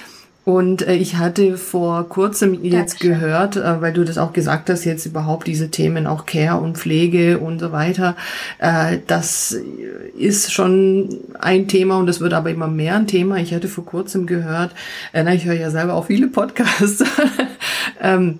Und 0.47 0.87
äh, 0.87 0.95
ich 0.95 1.17
hatte 1.17 1.57
vor 1.57 2.07
kurzem 2.07 2.63
jetzt 2.63 3.01
Dankeschön. 3.01 3.19
gehört, 3.19 3.57
äh, 3.57 3.81
weil 3.81 3.91
du 3.91 4.05
das 4.05 4.17
auch 4.17 4.31
gesagt 4.31 4.69
hast, 4.69 4.85
jetzt 4.85 5.05
überhaupt 5.05 5.45
diese 5.45 5.69
Themen 5.71 6.07
auch 6.07 6.25
Care 6.25 6.61
und 6.61 6.77
Pflege 6.77 7.39
und 7.39 7.59
so 7.59 7.73
weiter, 7.73 8.15
äh, 8.59 8.99
das 9.07 9.57
ist 10.17 10.53
schon 10.53 11.09
ein 11.37 11.67
Thema 11.67 11.97
und 11.97 12.05
das 12.05 12.21
wird 12.21 12.31
aber 12.31 12.49
immer 12.49 12.69
mehr 12.69 12.95
ein 12.95 13.07
Thema. 13.07 13.35
Ich 13.39 13.53
hatte 13.53 13.67
vor 13.67 13.83
kurzem 13.83 14.25
gehört, 14.25 14.71
äh, 15.11 15.21
na, 15.21 15.33
ich 15.33 15.43
höre 15.43 15.53
ja 15.53 15.69
selber 15.69 15.95
auch 15.95 16.05
viele 16.05 16.27
Podcasts, 16.27 17.03
ähm, 18.01 18.39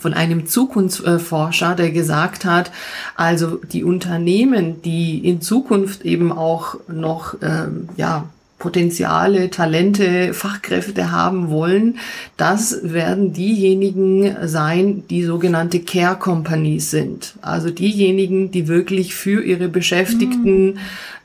von 0.00 0.14
einem 0.14 0.46
Zukunftsforscher, 0.46 1.74
der 1.74 1.90
gesagt 1.90 2.46
hat, 2.46 2.72
also 3.16 3.60
die 3.70 3.84
Unternehmen, 3.84 4.80
die 4.80 5.18
in 5.18 5.42
Zukunft 5.42 6.06
eben 6.06 6.32
auch 6.32 6.76
noch 6.88 7.34
ähm, 7.42 7.90
ja 7.98 8.30
Potenziale, 8.64 9.50
Talente, 9.50 10.32
Fachkräfte 10.32 11.10
haben 11.10 11.50
wollen, 11.50 11.98
das 12.38 12.80
werden 12.82 13.34
diejenigen 13.34 14.34
sein, 14.48 15.02
die 15.10 15.22
sogenannte 15.22 15.80
Care 15.80 16.16
Companies 16.16 16.90
sind. 16.90 17.34
Also 17.42 17.68
diejenigen, 17.68 18.50
die 18.50 18.66
wirklich 18.66 19.14
für 19.14 19.44
ihre 19.44 19.68
Beschäftigten 19.68 20.64
mhm. 20.64 20.78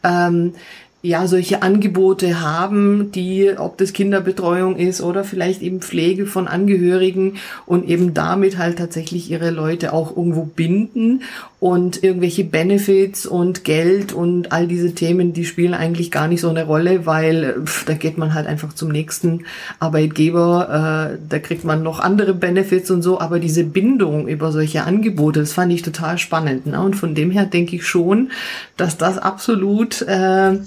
ähm, 0.03 0.53
ja, 1.01 1.27
solche 1.27 1.61
Angebote 1.61 2.41
haben, 2.41 3.11
die, 3.13 3.51
ob 3.57 3.77
das 3.77 3.93
Kinderbetreuung 3.93 4.75
ist 4.75 4.99
oder 5.01 5.23
vielleicht 5.23 5.61
eben 5.61 5.79
Pflege 5.79 6.25
von 6.25 6.47
Angehörigen 6.49 7.37
und 7.65 7.87
eben 7.87 8.13
damit 8.13 8.57
halt 8.57 8.79
tatsächlich 8.79 9.31
ihre 9.31 9.49
Leute 9.49 9.93
auch 9.93 10.17
irgendwo 10.17 10.43
binden 10.43 11.21
und 11.61 12.03
irgendwelche 12.03 12.43
Benefits 12.43 13.25
und 13.25 13.63
Geld 13.63 14.13
und 14.13 14.51
all 14.51 14.67
diese 14.67 14.93
Themen, 14.93 15.33
die 15.33 15.45
spielen 15.45 15.73
eigentlich 15.73 16.09
gar 16.09 16.27
nicht 16.27 16.41
so 16.41 16.49
eine 16.49 16.65
Rolle, 16.65 17.05
weil 17.05 17.61
pff, 17.65 17.85
da 17.85 17.93
geht 17.93 18.17
man 18.17 18.33
halt 18.33 18.47
einfach 18.47 18.73
zum 18.73 18.89
nächsten 18.89 19.45
Arbeitgeber, 19.79 21.13
äh, 21.13 21.17
da 21.29 21.39
kriegt 21.39 21.63
man 21.63 21.83
noch 21.83 21.99
andere 21.99 22.33
Benefits 22.33 22.91
und 22.91 23.01
so, 23.01 23.19
aber 23.19 23.39
diese 23.39 23.63
Bindung 23.63 24.27
über 24.27 24.51
solche 24.51 24.83
Angebote, 24.83 25.41
das 25.41 25.53
fand 25.53 25.71
ich 25.71 25.81
total 25.81 26.17
spannend. 26.17 26.65
Ne? 26.65 26.81
Und 26.81 26.95
von 26.95 27.15
dem 27.15 27.31
her 27.31 27.45
denke 27.45 27.77
ich 27.77 27.85
schon, 27.85 28.31
dass 28.77 28.97
das 28.97 29.17
absolut 29.17 30.01
äh, 30.01 30.57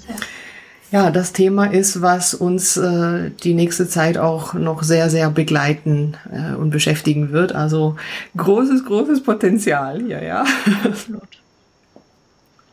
ja, 0.93 1.09
das 1.09 1.33
Thema 1.33 1.65
ist, 1.65 2.03
was 2.03 2.35
uns 2.35 2.77
äh, 2.77 3.31
die 3.43 3.55
nächste 3.55 3.89
Zeit 3.89 4.19
auch 4.19 4.53
noch 4.53 4.83
sehr, 4.83 5.09
sehr 5.09 5.31
begleiten 5.31 6.15
äh, 6.31 6.53
und 6.53 6.69
beschäftigen 6.69 7.31
wird. 7.31 7.55
Also 7.55 7.95
großes, 8.37 8.85
großes 8.85 9.23
Potenzial 9.23 10.03
hier, 10.03 10.23
ja. 10.23 10.45
Absolut. 10.85 11.27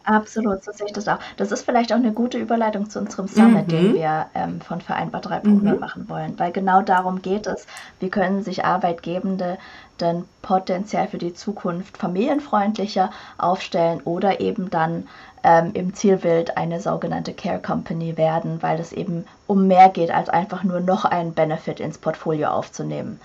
Absolut, 0.04 0.64
so 0.64 0.72
sehe 0.72 0.86
ich 0.86 0.92
das 0.92 1.08
auch. 1.08 1.18
Das 1.38 1.50
ist 1.50 1.62
vielleicht 1.62 1.92
auch 1.92 1.96
eine 1.96 2.12
gute 2.12 2.36
Überleitung 2.36 2.90
zu 2.90 2.98
unserem 2.98 3.26
Summit, 3.26 3.68
mhm. 3.68 3.70
den 3.70 3.94
wir 3.94 4.26
ähm, 4.34 4.60
von 4.60 4.82
Vereinbar 4.82 5.22
3.0 5.22 5.46
mhm. 5.46 5.78
machen 5.78 6.08
wollen, 6.08 6.38
weil 6.38 6.52
genau 6.52 6.82
darum 6.82 7.22
geht 7.22 7.46
es. 7.46 7.66
Wie 8.00 8.10
können 8.10 8.42
sich 8.42 8.64
Arbeitgebende 8.64 9.56
denn 10.00 10.24
potenziell 10.42 11.06
für 11.08 11.18
die 11.18 11.34
Zukunft 11.34 11.96
familienfreundlicher 11.96 13.10
aufstellen 13.38 14.00
oder 14.04 14.40
eben 14.40 14.68
dann 14.70 15.06
ähm, 15.42 15.70
im 15.74 15.94
Zielbild 15.94 16.56
eine 16.56 16.80
sogenannte 16.80 17.32
Care 17.32 17.60
Company 17.60 18.16
werden, 18.16 18.62
weil 18.62 18.78
es 18.80 18.92
eben 18.92 19.24
um 19.46 19.66
mehr 19.66 19.88
geht, 19.88 20.10
als 20.10 20.28
einfach 20.28 20.64
nur 20.64 20.80
noch 20.80 21.04
einen 21.04 21.34
Benefit 21.34 21.80
ins 21.80 21.98
Portfolio 21.98 22.48
aufzunehmen, 22.48 23.20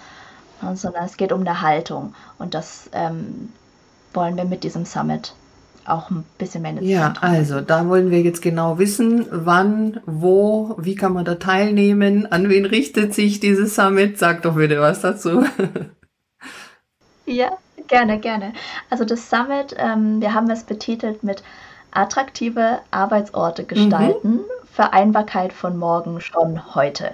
sondern 0.74 1.06
es 1.06 1.18
geht 1.18 1.32
um 1.32 1.42
eine 1.42 1.62
Haltung 1.62 2.14
und 2.38 2.54
das 2.54 2.90
ähm, 2.94 3.52
wollen 4.14 4.38
wir 4.38 4.46
mit 4.46 4.64
diesem 4.64 4.86
Summit 4.86 5.34
auch 5.86 6.10
ein 6.10 6.26
bisschen 6.38 6.62
mehr 6.64 6.82
Ja, 6.82 7.14
also 7.22 7.62
da 7.62 7.88
wollen 7.88 8.10
wir 8.10 8.22
jetzt 8.22 8.42
genau 8.42 8.80
wissen, 8.80 9.28
wann, 9.30 10.00
wo, 10.06 10.76
wie 10.80 10.96
kann 10.96 11.14
man 11.14 11.26
da 11.26 11.36
teilnehmen, 11.36 12.32
an 12.32 12.50
wen 12.50 12.66
richtet 12.66 13.14
sich 13.14 13.40
dieses 13.40 13.76
Summit? 13.76 14.18
Sag 14.18 14.42
doch 14.42 14.56
bitte 14.56 14.80
was 14.80 15.02
dazu. 15.02 15.44
ja, 17.26 17.52
gerne, 17.88 18.20
gerne. 18.20 18.54
Also 18.90 19.06
das 19.06 19.30
Summit, 19.30 19.76
ähm, 19.78 20.22
wir 20.22 20.34
haben 20.34 20.50
es 20.50 20.64
betitelt 20.64 21.24
mit 21.24 21.44
attraktive 21.96 22.80
Arbeitsorte 22.92 23.64
mhm. 23.64 23.68
gestalten. 23.68 24.32
Mhm. 24.34 24.46
Vereinbarkeit 24.76 25.54
von 25.54 25.78
morgen 25.78 26.20
schon 26.20 26.76
heute. 26.76 27.14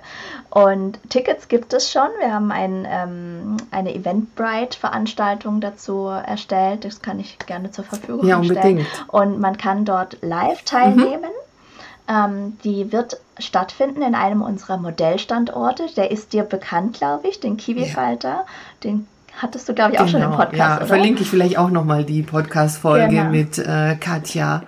Und 0.50 0.98
Tickets 1.10 1.48
gibt 1.48 1.74
es 1.74 1.92
schon. 1.92 2.10
Wir 2.20 2.34
haben 2.34 2.52
ein, 2.52 2.88
ähm, 2.90 3.58
eine 3.70 3.94
Eventbrite-Veranstaltung 3.94 5.62
dazu 5.62 6.08
erstellt. 6.08 6.86
Das 6.86 7.04
kann 7.04 7.20
ich 7.20 7.38
gerne 7.38 7.70
zur 7.70 7.84
Verfügung 7.84 8.26
ja, 8.28 8.44
stellen. 8.44 8.58
Unbedingt. 8.58 8.88
Und 9.10 9.40
man 9.40 9.58
kann 9.58 9.86
dort 9.86 10.18
live 10.22 10.64
teilnehmen. 10.64 11.22
Mhm. 11.22 11.52
Ähm, 12.08 12.58
die 12.64 12.92
wird 12.92 13.20
stattfinden 13.38 14.02
in 14.02 14.16
einem 14.16 14.42
unserer 14.42 14.78
Modellstandorte. 14.78 15.86
Der 15.96 16.10
ist 16.10 16.34
dir 16.34 16.44
bekannt, 16.44 16.98
glaube 16.98 17.28
ich, 17.28 17.40
den 17.40 17.58
Kiwi-Falter. 17.58 18.28
Ja. 18.28 18.46
Den 18.84 19.08
hattest 19.42 19.68
du, 19.68 19.74
glaube 19.74 19.94
ich, 19.94 20.00
auch 20.00 20.06
genau, 20.06 20.20
schon 20.20 20.32
im 20.32 20.38
Podcast. 20.38 20.58
Ja, 20.58 20.78
oder? 20.78 20.86
verlinke 20.88 21.22
ich 21.22 21.30
vielleicht 21.30 21.58
auch 21.58 21.70
nochmal 21.70 22.06
die 22.06 22.22
Podcast-Folge 22.22 23.16
genau. 23.16 23.30
mit 23.30 23.58
äh, 23.58 23.96
Katja, 24.00 24.64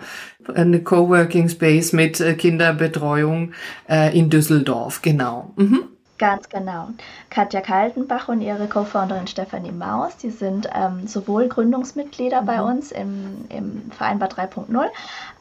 eine 0.54 0.82
Coworking 0.82 1.50
Space 1.50 1.94
mit 1.94 2.20
äh, 2.20 2.34
Kinderbetreuung 2.34 3.54
äh, 3.90 4.18
in 4.18 4.30
Düsseldorf, 4.30 5.02
genau. 5.02 5.52
Mhm. 5.56 5.84
Ganz 6.20 6.48
genau. 6.48 6.90
Katja 7.30 7.60
Kaltenbach 7.60 8.30
und 8.30 8.42
ihre 8.42 8.68
Co-Founderin 8.68 9.28
Stefanie 9.28 9.72
Maus, 9.72 10.16
die 10.16 10.30
sind 10.30 10.70
ähm, 10.74 11.08
sowohl 11.08 11.48
Gründungsmitglieder 11.48 12.44
mhm. 12.44 12.46
bei 12.46 12.62
uns 12.62 12.92
im, 12.92 13.46
im 13.50 13.92
Vereinbar 13.92 14.30
3.0 14.30 14.86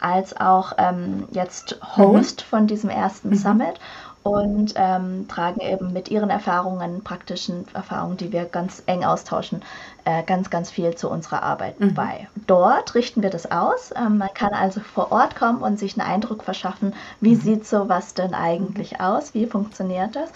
als 0.01 0.37
auch 0.41 0.73
ähm, 0.79 1.29
jetzt 1.31 1.79
Host 1.97 2.41
mhm. 2.41 2.47
von 2.49 2.67
diesem 2.67 2.91
ersten 2.91 3.29
mhm. 3.31 3.35
Summit 3.35 3.75
und 4.23 4.75
ähm, 4.77 5.27
tragen 5.29 5.61
eben 5.61 5.93
mit 5.93 6.11
ihren 6.11 6.31
Erfahrungen, 6.31 7.03
praktischen 7.03 7.67
Erfahrungen, 7.75 8.17
die 8.17 8.33
wir 8.33 8.45
ganz 8.45 8.83
eng 8.87 9.05
austauschen, 9.05 9.63
äh, 10.05 10.23
ganz, 10.23 10.51
ganz 10.51 10.71
viel 10.71 10.95
zu 10.95 11.09
unserer 11.09 11.43
Arbeit 11.43 11.81
mhm. 11.81 11.95
bei. 11.95 12.29
Dort 12.47 12.95
richten 12.95 13.23
wir 13.23 13.31
das 13.31 13.51
aus. 13.51 13.93
Ähm, 13.97 14.19
man 14.19 14.33
kann 14.35 14.55
also 14.55 14.81
vor 14.81 15.11
Ort 15.11 15.35
kommen 15.35 15.63
und 15.63 15.79
sich 15.79 15.99
einen 15.99 16.09
Eindruck 16.09 16.45
verschaffen, 16.45 16.95
wie 17.21 17.35
mhm. 17.35 17.41
sieht 17.41 17.67
sowas 17.67 18.15
denn 18.15 18.35
eigentlich 18.35 19.01
aus, 19.01 19.35
wie 19.35 19.47
funktioniert 19.47 20.15
das 20.15 20.31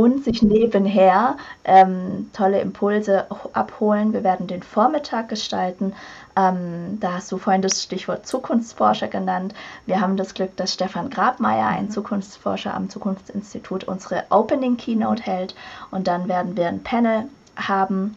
und 0.00 0.24
sich 0.24 0.40
nebenher 0.40 1.36
ähm, 1.62 2.30
tolle 2.32 2.62
Impulse 2.62 3.26
abholen. 3.52 4.14
Wir 4.14 4.24
werden 4.24 4.46
den 4.46 4.62
Vormittag 4.62 5.28
gestalten. 5.28 5.92
Ähm, 6.34 6.98
da 7.00 7.12
hast 7.16 7.30
du 7.30 7.36
vorhin 7.36 7.60
das 7.60 7.82
Stichwort 7.82 8.26
Zukunftsforscher 8.26 9.08
genannt. 9.08 9.52
Wir 9.84 10.00
haben 10.00 10.16
das 10.16 10.32
Glück, 10.32 10.56
dass 10.56 10.72
Stefan 10.72 11.10
Grabmeier, 11.10 11.66
ein 11.66 11.86
mhm. 11.86 11.90
Zukunftsforscher 11.90 12.72
am 12.72 12.88
Zukunftsinstitut, 12.88 13.84
unsere 13.84 14.24
Opening 14.30 14.78
Keynote 14.78 15.22
hält. 15.22 15.54
Und 15.90 16.08
dann 16.08 16.28
werden 16.28 16.56
wir 16.56 16.68
ein 16.68 16.82
Panel 16.82 17.24
haben, 17.56 18.16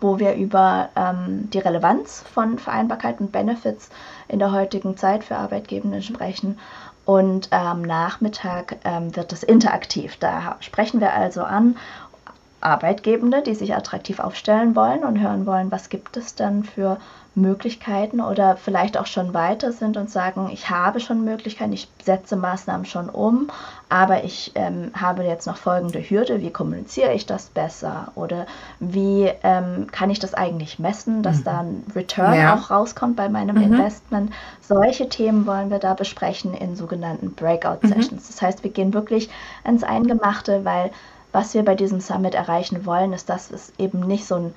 wo 0.00 0.18
wir 0.18 0.36
über 0.36 0.88
ähm, 0.96 1.50
die 1.50 1.58
Relevanz 1.58 2.24
von 2.32 2.58
Vereinbarkeit 2.58 3.20
und 3.20 3.30
Benefits 3.30 3.90
in 4.26 4.38
der 4.38 4.52
heutigen 4.52 4.96
Zeit 4.96 5.22
für 5.22 5.36
Arbeitgebende 5.36 6.00
sprechen 6.00 6.56
und 7.04 7.52
am 7.52 7.82
Nachmittag 7.82 8.76
ähm, 8.84 9.14
wird 9.16 9.32
es 9.32 9.42
interaktiv. 9.42 10.16
Da 10.18 10.56
sprechen 10.60 11.00
wir 11.00 11.12
also 11.12 11.42
an 11.42 11.76
Arbeitgebende, 12.60 13.42
die 13.42 13.54
sich 13.54 13.74
attraktiv 13.74 14.20
aufstellen 14.20 14.76
wollen 14.76 15.04
und 15.04 15.20
hören 15.20 15.46
wollen, 15.46 15.70
was 15.72 15.88
gibt 15.88 16.16
es 16.16 16.34
dann 16.34 16.62
für 16.64 16.98
Möglichkeiten 17.36 18.20
oder 18.20 18.56
vielleicht 18.56 18.98
auch 18.98 19.06
schon 19.06 19.32
weiter 19.34 19.72
sind 19.72 19.96
und 19.96 20.10
sagen, 20.10 20.50
ich 20.52 20.68
habe 20.68 20.98
schon 20.98 21.24
Möglichkeiten, 21.24 21.72
ich 21.72 21.88
setze 22.02 22.34
Maßnahmen 22.34 22.86
schon 22.86 23.08
um, 23.08 23.50
aber 23.88 24.24
ich 24.24 24.52
ähm, 24.56 24.90
habe 24.94 25.22
jetzt 25.22 25.46
noch 25.46 25.56
folgende 25.56 26.00
Hürde, 26.00 26.40
wie 26.40 26.50
kommuniziere 26.50 27.12
ich 27.12 27.26
das 27.26 27.46
besser 27.46 28.10
oder 28.16 28.46
wie 28.80 29.30
ähm, 29.44 29.86
kann 29.92 30.10
ich 30.10 30.18
das 30.18 30.34
eigentlich 30.34 30.80
messen, 30.80 31.22
dass 31.22 31.38
mhm. 31.38 31.44
da 31.44 31.60
ein 31.60 31.84
Return 31.94 32.34
ja. 32.34 32.54
auch 32.56 32.70
rauskommt 32.70 33.14
bei 33.14 33.28
meinem 33.28 33.56
mhm. 33.56 33.74
Investment. 33.74 34.32
Solche 34.60 35.08
Themen 35.08 35.46
wollen 35.46 35.70
wir 35.70 35.78
da 35.78 35.94
besprechen 35.94 36.52
in 36.54 36.74
sogenannten 36.74 37.34
Breakout-Sessions. 37.34 38.10
Mhm. 38.10 38.26
Das 38.28 38.42
heißt, 38.42 38.64
wir 38.64 38.72
gehen 38.72 38.92
wirklich 38.92 39.30
ins 39.64 39.84
Eingemachte, 39.84 40.64
weil 40.64 40.90
was 41.32 41.54
wir 41.54 41.64
bei 41.64 41.76
diesem 41.76 42.00
Summit 42.00 42.34
erreichen 42.34 42.86
wollen, 42.86 43.12
ist, 43.12 43.28
dass 43.28 43.52
es 43.52 43.72
eben 43.78 44.00
nicht 44.00 44.26
so 44.26 44.34
ein 44.34 44.54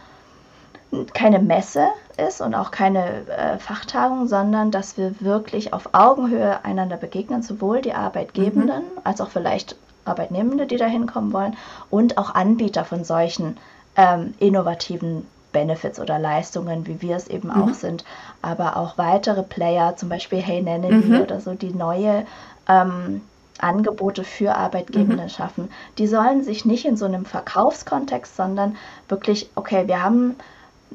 keine 1.14 1.40
Messe 1.40 1.88
ist 2.18 2.42
und 2.42 2.54
auch 2.56 2.72
keine 2.72 3.28
äh, 3.28 3.58
Fachtagung, 3.58 4.28
sondern 4.28 4.72
dass 4.72 4.98
wir 4.98 5.20
wirklich 5.20 5.74
auf 5.74 5.90
Augenhöhe 5.94 6.64
einander 6.64 6.98
begegnen, 6.98 7.42
sowohl 7.42 7.82
die 7.82 7.94
Arbeitgebenden 7.94 8.84
mhm. 8.84 9.02
als 9.04 9.22
auch 9.22 9.30
vielleicht 9.30 9.76
Arbeitnehmende, 10.06 10.66
die 10.66 10.78
da 10.78 10.86
hinkommen 10.86 11.34
wollen 11.34 11.56
und 11.90 12.18
auch 12.18 12.36
Anbieter 12.36 12.86
von 12.86 13.04
solchen 13.04 13.58
ähm, 13.96 14.34
innovativen 14.40 15.26
Benefits 15.52 16.00
oder 16.00 16.20
Leistungen, 16.20 16.88
wie 16.88 17.02
wir 17.02 17.16
es 17.16 17.28
eben 17.28 17.50
mhm. 17.50 17.64
auch 17.64 17.74
sind, 17.74 18.04
aber 18.42 18.76
auch 18.76 18.98
weitere 18.98 19.44
Player, 19.44 19.96
zum 19.96 20.10
Beispiel 20.10 20.40
Hey 20.40 20.62
Nennedy 20.62 21.08
mhm. 21.10 21.22
oder 21.22 21.40
so, 21.40 21.54
die 21.54 21.74
neue 21.74 22.26
ähm, 22.68 23.22
Angebote 23.60 24.24
für 24.24 24.56
Arbeitgebende 24.56 25.24
mhm. 25.24 25.30
schaffen. 25.30 25.70
Die 25.98 26.08
sollen 26.08 26.44
sich 26.44 26.66
nicht 26.66 26.86
in 26.86 26.98
so 26.98 27.06
einem 27.06 27.26
Verkaufskontext, 27.26 28.36
sondern 28.36 28.76
wirklich, 29.08 29.50
okay, 29.56 29.88
wir 29.88 30.04
haben 30.04 30.36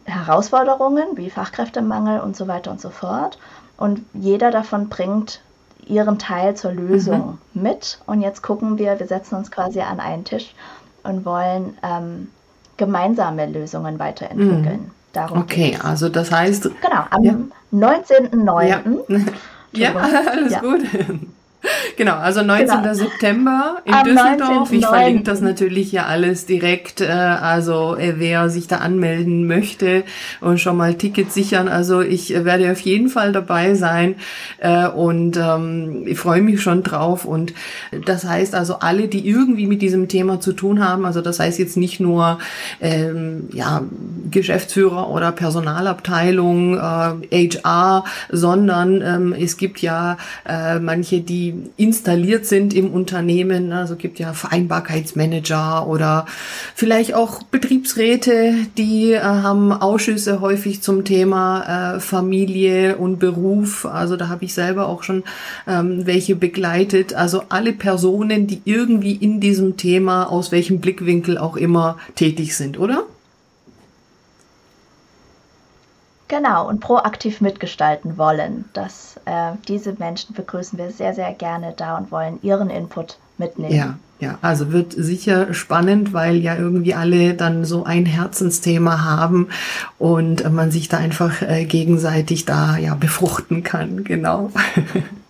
Herausforderungen 0.05 1.17
wie 1.17 1.31
Fachkräftemangel 1.31 2.21
und 2.21 2.37
so 2.37 2.49
weiter 2.49 2.71
und 2.71 2.81
so 2.81 2.91
fort. 2.91 3.39
Und 3.77 4.03
jeder 4.13 4.51
davon 4.51 4.89
bringt 4.89 5.41
ihren 5.87 6.19
Teil 6.19 6.55
zur 6.57 6.73
Lösung 6.73 7.39
mhm. 7.55 7.63
mit. 7.63 7.99
Und 8.07 8.21
jetzt 8.21 8.43
gucken 8.43 8.79
wir, 8.79 8.99
wir 8.99 9.07
setzen 9.07 9.37
uns 9.37 9.51
quasi 9.51 9.81
an 9.81 10.01
einen 10.01 10.25
Tisch 10.25 10.55
und 11.03 11.25
wollen 11.25 11.77
ähm, 11.83 12.29
gemeinsame 12.77 13.47
Lösungen 13.47 13.99
weiterentwickeln. 13.99 14.81
Mhm. 14.81 14.91
Darum 15.13 15.39
okay, 15.39 15.79
also 15.83 16.09
das 16.09 16.31
heißt. 16.31 16.65
Genau, 16.65 17.05
am 17.11 17.23
ja. 17.23 17.35
19.09. 17.73 18.65
Ja. 18.69 19.19
ja, 19.73 19.97
alles 20.31 20.53
ja. 20.53 20.61
gut. 20.61 20.83
Genau, 21.97 22.15
also 22.15 22.43
19. 22.43 22.83
Genau. 22.83 22.95
September 22.95 23.83
in 23.85 23.93
Am 23.93 24.05
Düsseldorf. 24.05 24.73
Ich 24.73 24.87
verlinke 24.87 25.25
das 25.25 25.41
natürlich 25.41 25.91
ja 25.91 26.07
alles 26.07 26.47
direkt. 26.47 27.01
Äh, 27.01 27.09
also 27.09 27.97
äh, 27.97 28.15
wer 28.19 28.51
sich 28.51 28.69
da 28.69 28.77
anmelden 28.77 29.49
möchte 29.49 30.05
und 30.41 30.61
schon 30.61 30.77
mal 30.77 30.95
Tickets 30.95 31.35
sichern. 31.35 31.67
Also 31.67 32.01
ich 32.01 32.33
äh, 32.33 32.45
werde 32.45 32.71
auf 32.71 32.79
jeden 32.81 33.09
Fall 33.09 33.33
dabei 33.33 33.75
sein 33.75 34.15
und 34.95 35.37
ähm, 35.37 36.05
ich 36.07 36.19
freue 36.19 36.43
mich 36.43 36.63
schon 36.63 36.83
drauf. 36.83 37.25
Und 37.25 37.53
das 38.05 38.25
heißt 38.25 38.55
also 38.55 38.79
alle, 38.79 39.09
die 39.09 39.27
irgendwie 39.29 39.67
mit 39.67 39.83
diesem 39.83 40.09
Thema 40.09 40.41
zu 40.41 40.53
tun 40.53 40.85
haben. 40.85 41.05
Also 41.05 41.21
das 41.21 41.41
heißt 41.41 41.59
jetzt 41.59 41.77
nicht 41.77 42.01
nur 42.01 42.39
ähm, 42.81 43.49
ja 43.53 43.83
Geschäftsführer 44.31 45.11
oder 45.11 45.33
Personalabteilung, 45.33 46.79
HR, 46.79 48.05
sondern 48.31 49.03
ähm, 49.03 49.35
es 49.39 49.57
gibt 49.57 49.81
ja 49.81 50.17
manche, 50.81 51.21
die 51.21 51.48
installiert 51.77 52.47
sind 52.47 52.75
im 52.75 52.91
Unternehmen. 52.91 53.73
Also 53.73 53.97
gibt 53.97 54.19
ja 54.19 54.33
Vereinbarkeitsmanager 54.33 55.87
oder 55.87 56.27
vielleicht 56.75 57.15
auch 57.15 57.43
Betriebsräte, 57.43 58.55
die 58.77 59.13
äh, 59.13 59.21
haben 59.21 59.73
Ausschüsse 59.73 60.41
häufig 60.41 60.83
zum 60.83 61.05
Thema 61.05 61.97
äh, 61.97 62.01
Familie 62.01 62.97
und 62.97 63.19
Beruf. 63.19 63.87
Also 63.87 64.17
da 64.17 64.29
habe 64.29 64.45
ich 64.45 64.55
selber 64.55 64.87
auch 64.87 65.03
schon 65.03 65.25
ähm, 65.67 66.07
welche 66.07 66.37
begleitet. 66.37 67.15
Also 67.15 67.43
alle 67.49 67.73
Personen, 67.73 68.47
die 68.47 68.63
irgendwie 68.65 69.15
in 69.15 69.41
diesem 69.41 69.77
Thema 69.77 70.25
aus 70.25 70.53
welchem 70.53 70.81
Blickwinkel 70.81 71.39
auch 71.39 71.57
immer 71.57 71.99
tätig 72.15 72.57
sind, 72.57 72.79
oder? 72.79 73.05
Genau, 76.29 76.69
und 76.69 76.81
proaktiv 76.81 77.41
mitgestalten 77.41 78.19
wollen. 78.19 78.67
Das, 78.75 79.19
äh, 79.25 79.53
diese 79.67 79.95
Menschen 79.95 80.35
begrüßen 80.35 80.79
wir 80.79 80.91
sehr, 80.91 81.15
sehr 81.15 81.33
gerne 81.33 81.73
da 81.77 81.97
und 81.97 82.13
wollen 82.13 82.39
ihren 82.43 82.69
Input 82.69 83.17
mitnehmen. 83.39 83.75
Ja, 83.75 83.99
ja, 84.21 84.37
also 84.43 84.73
wird 84.73 84.93
sicher 84.93 85.55
spannend, 85.55 86.13
weil 86.13 86.37
ja 86.37 86.57
irgendwie 86.57 86.95
alle 86.95 87.35
dann 87.35 87.65
so 87.65 87.85
ein 87.85 88.05
Herzensthema 88.05 89.05
haben 89.05 89.49
und 89.99 90.51
man 90.53 90.71
sich 90.71 90.89
da 90.89 90.99
einfach 90.99 91.41
äh, 91.41 91.65
gegenseitig 91.65 92.45
da 92.45 92.77
ja 92.77 92.95
befruchten 92.95 93.63
kann, 93.63 94.05
genau. 94.05 94.51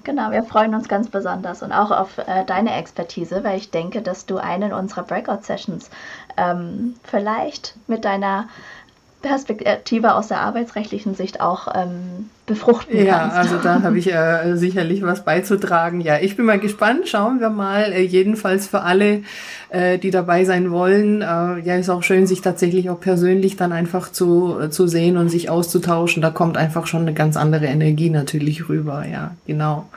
Genau, 0.05 0.31
wir 0.31 0.43
freuen 0.43 0.75
uns 0.75 0.89
ganz 0.89 1.11
besonders 1.11 1.63
und 1.63 1.71
auch 1.71 1.91
auf 1.91 2.17
äh, 2.17 2.43
deine 2.47 2.75
Expertise, 2.77 3.45
weil 3.45 3.59
ich 3.59 3.71
denke, 3.71 4.01
dass 4.01 4.25
du 4.25 4.39
einen 4.39 4.73
unserer 4.73 5.03
Breakout-Sessions 5.03 5.91
ähm, 6.39 6.95
vielleicht 7.03 7.77
mit 7.89 8.07
deiner 8.07 8.49
Perspektive 9.23 10.15
aus 10.15 10.29
der 10.29 10.41
arbeitsrechtlichen 10.41 11.15
Sicht 11.17 11.41
auch 11.41 11.67
ähm, 11.75 12.31
befruchten 12.47 13.05
ja, 13.05 13.19
kannst. 13.19 13.35
Ja, 13.35 13.43
also 13.43 13.57
da 13.57 13.83
habe 13.83 13.99
ich 13.99 14.13
äh, 14.13 14.57
sicherlich 14.57 15.03
was 15.03 15.25
beizutragen. 15.25 16.01
Ja, 16.01 16.19
ich 16.21 16.37
bin 16.37 16.47
mal 16.47 16.61
gespannt. 16.61 17.09
Schauen 17.09 17.41
wir 17.41 17.51
mal. 17.51 17.93
Äh, 17.93 18.03
jedenfalls 18.03 18.69
für 18.69 18.83
alle, 18.83 19.23
äh, 19.71 19.99
die 19.99 20.13
dabei 20.13 20.45
sein 20.45 20.71
wollen. 20.71 21.23
Äh, 21.23 21.61
ja, 21.61 21.75
ist 21.77 21.91
auch 21.91 22.05
schön, 22.05 22.29
sich 22.29 22.43
tatsächlich 22.43 22.91
auch 22.91 23.01
persönlich 23.01 23.57
dann 23.57 23.73
einfach 23.73 24.13
zu, 24.13 24.57
äh, 24.61 24.71
zu 24.71 24.87
sehen 24.87 25.17
und 25.17 25.31
sich 25.31 25.51
auszutauschen. 25.51 26.23
Da 26.23 26.31
kommt 26.31 26.57
einfach 26.57 26.87
schon 26.87 27.03
eine 27.03 27.13
ganz 27.13 27.37
andere 27.37 27.67
Energie 27.67 28.11
natürlich 28.11 28.69
rüber. 28.69 29.05
Ja, 29.05 29.33
genau. 29.47 29.89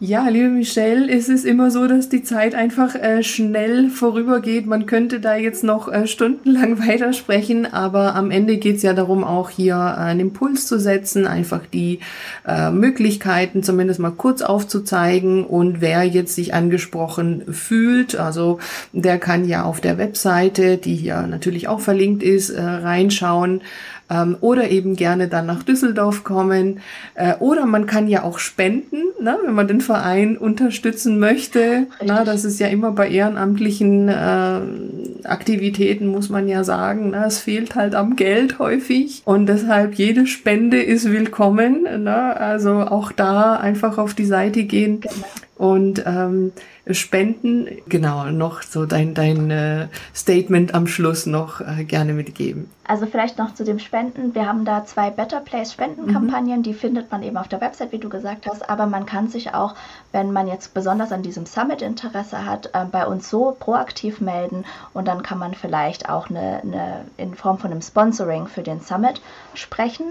Ja, 0.00 0.28
liebe 0.28 0.48
Michelle, 0.48 1.10
es 1.12 1.28
ist 1.28 1.44
immer 1.44 1.72
so, 1.72 1.88
dass 1.88 2.08
die 2.08 2.22
Zeit 2.22 2.54
einfach 2.54 2.94
äh, 2.94 3.24
schnell 3.24 3.90
vorübergeht. 3.90 4.64
Man 4.64 4.86
könnte 4.86 5.18
da 5.18 5.34
jetzt 5.34 5.64
noch 5.64 5.92
äh, 5.92 6.06
stundenlang 6.06 6.78
weitersprechen, 6.88 7.66
aber 7.66 8.14
am 8.14 8.30
Ende 8.30 8.58
geht's 8.58 8.84
ja 8.84 8.92
darum, 8.92 9.24
auch 9.24 9.50
hier 9.50 9.74
äh, 9.74 10.00
einen 10.00 10.20
Impuls 10.20 10.68
zu 10.68 10.78
setzen, 10.78 11.26
einfach 11.26 11.62
die 11.66 11.98
äh, 12.46 12.70
Möglichkeiten 12.70 13.64
zumindest 13.64 13.98
mal 13.98 14.12
kurz 14.12 14.40
aufzuzeigen 14.40 15.44
und 15.44 15.80
wer 15.80 16.04
jetzt 16.04 16.36
sich 16.36 16.54
angesprochen 16.54 17.52
fühlt, 17.52 18.14
also 18.14 18.60
der 18.92 19.18
kann 19.18 19.48
ja 19.48 19.64
auf 19.64 19.80
der 19.80 19.98
Webseite, 19.98 20.76
die 20.76 20.94
hier 20.94 21.22
natürlich 21.22 21.66
auch 21.66 21.80
verlinkt 21.80 22.22
ist, 22.22 22.50
äh, 22.50 22.62
reinschauen 22.62 23.62
ähm, 24.10 24.36
oder 24.40 24.70
eben 24.70 24.96
gerne 24.96 25.28
dann 25.28 25.46
nach 25.46 25.62
Düsseldorf 25.62 26.24
kommen. 26.24 26.80
Äh, 27.14 27.34
oder 27.36 27.66
man 27.66 27.86
kann 27.86 28.08
ja 28.08 28.22
auch 28.22 28.38
spenden, 28.38 29.02
ne, 29.20 29.36
wenn 29.44 29.54
man 29.54 29.68
den 29.68 29.80
Verein 29.80 30.36
unterstützen 30.36 31.18
möchte. 31.18 31.86
Na, 32.04 32.24
das 32.24 32.44
ist 32.44 32.60
ja 32.60 32.68
immer 32.68 32.92
bei 32.92 33.08
ehrenamtlichen 33.08 34.08
äh, 34.08 34.60
Aktivitäten, 35.24 36.06
muss 36.06 36.28
man 36.28 36.48
ja 36.48 36.64
sagen. 36.64 37.10
Ne, 37.10 37.24
es 37.26 37.38
fehlt 37.38 37.74
halt 37.74 37.94
am 37.94 38.16
Geld 38.16 38.58
häufig 38.58 39.22
und 39.24 39.46
deshalb 39.46 39.94
jede 39.94 40.26
Spende 40.26 40.82
ist 40.82 41.10
willkommen. 41.10 41.82
Ne, 41.82 42.36
also 42.38 42.80
auch 42.80 43.12
da 43.12 43.56
einfach 43.56 43.98
auf 43.98 44.14
die 44.14 44.26
Seite 44.26 44.64
gehen. 44.64 45.00
Genau 45.00 45.14
und 45.58 46.04
ähm, 46.06 46.52
Spenden, 46.90 47.68
genau, 47.88 48.26
noch 48.26 48.62
so 48.62 48.86
dein, 48.86 49.12
dein 49.12 49.50
äh, 49.50 49.88
Statement 50.14 50.72
am 50.72 50.86
Schluss 50.86 51.26
noch 51.26 51.60
äh, 51.60 51.84
gerne 51.84 52.14
mitgeben. 52.14 52.70
Also 52.84 53.04
vielleicht 53.04 53.36
noch 53.36 53.52
zu 53.52 53.64
dem 53.64 53.78
Spenden. 53.78 54.34
Wir 54.34 54.46
haben 54.46 54.64
da 54.64 54.86
zwei 54.86 55.10
Better 55.10 55.40
Place 55.40 55.74
Spendenkampagnen, 55.74 56.60
mhm. 56.60 56.62
die 56.62 56.72
findet 56.72 57.10
man 57.10 57.22
eben 57.22 57.36
auf 57.36 57.48
der 57.48 57.60
Website, 57.60 57.92
wie 57.92 57.98
du 57.98 58.08
gesagt 58.08 58.46
hast. 58.48 58.70
Aber 58.70 58.86
man 58.86 59.04
kann 59.04 59.28
sich 59.28 59.52
auch, 59.52 59.74
wenn 60.12 60.32
man 60.32 60.48
jetzt 60.48 60.72
besonders 60.72 61.12
an 61.12 61.22
diesem 61.22 61.44
Summit 61.44 61.82
Interesse 61.82 62.46
hat, 62.46 62.70
äh, 62.72 62.86
bei 62.90 63.06
uns 63.06 63.28
so 63.28 63.54
proaktiv 63.58 64.22
melden 64.22 64.64
und 64.94 65.08
dann 65.08 65.22
kann 65.22 65.38
man 65.38 65.52
vielleicht 65.52 66.08
auch 66.08 66.30
eine, 66.30 66.62
eine 66.62 67.04
in 67.18 67.34
Form 67.34 67.58
von 67.58 67.72
einem 67.72 67.82
Sponsoring 67.82 68.46
für 68.46 68.62
den 68.62 68.80
Summit 68.80 69.20
sprechen. 69.52 70.06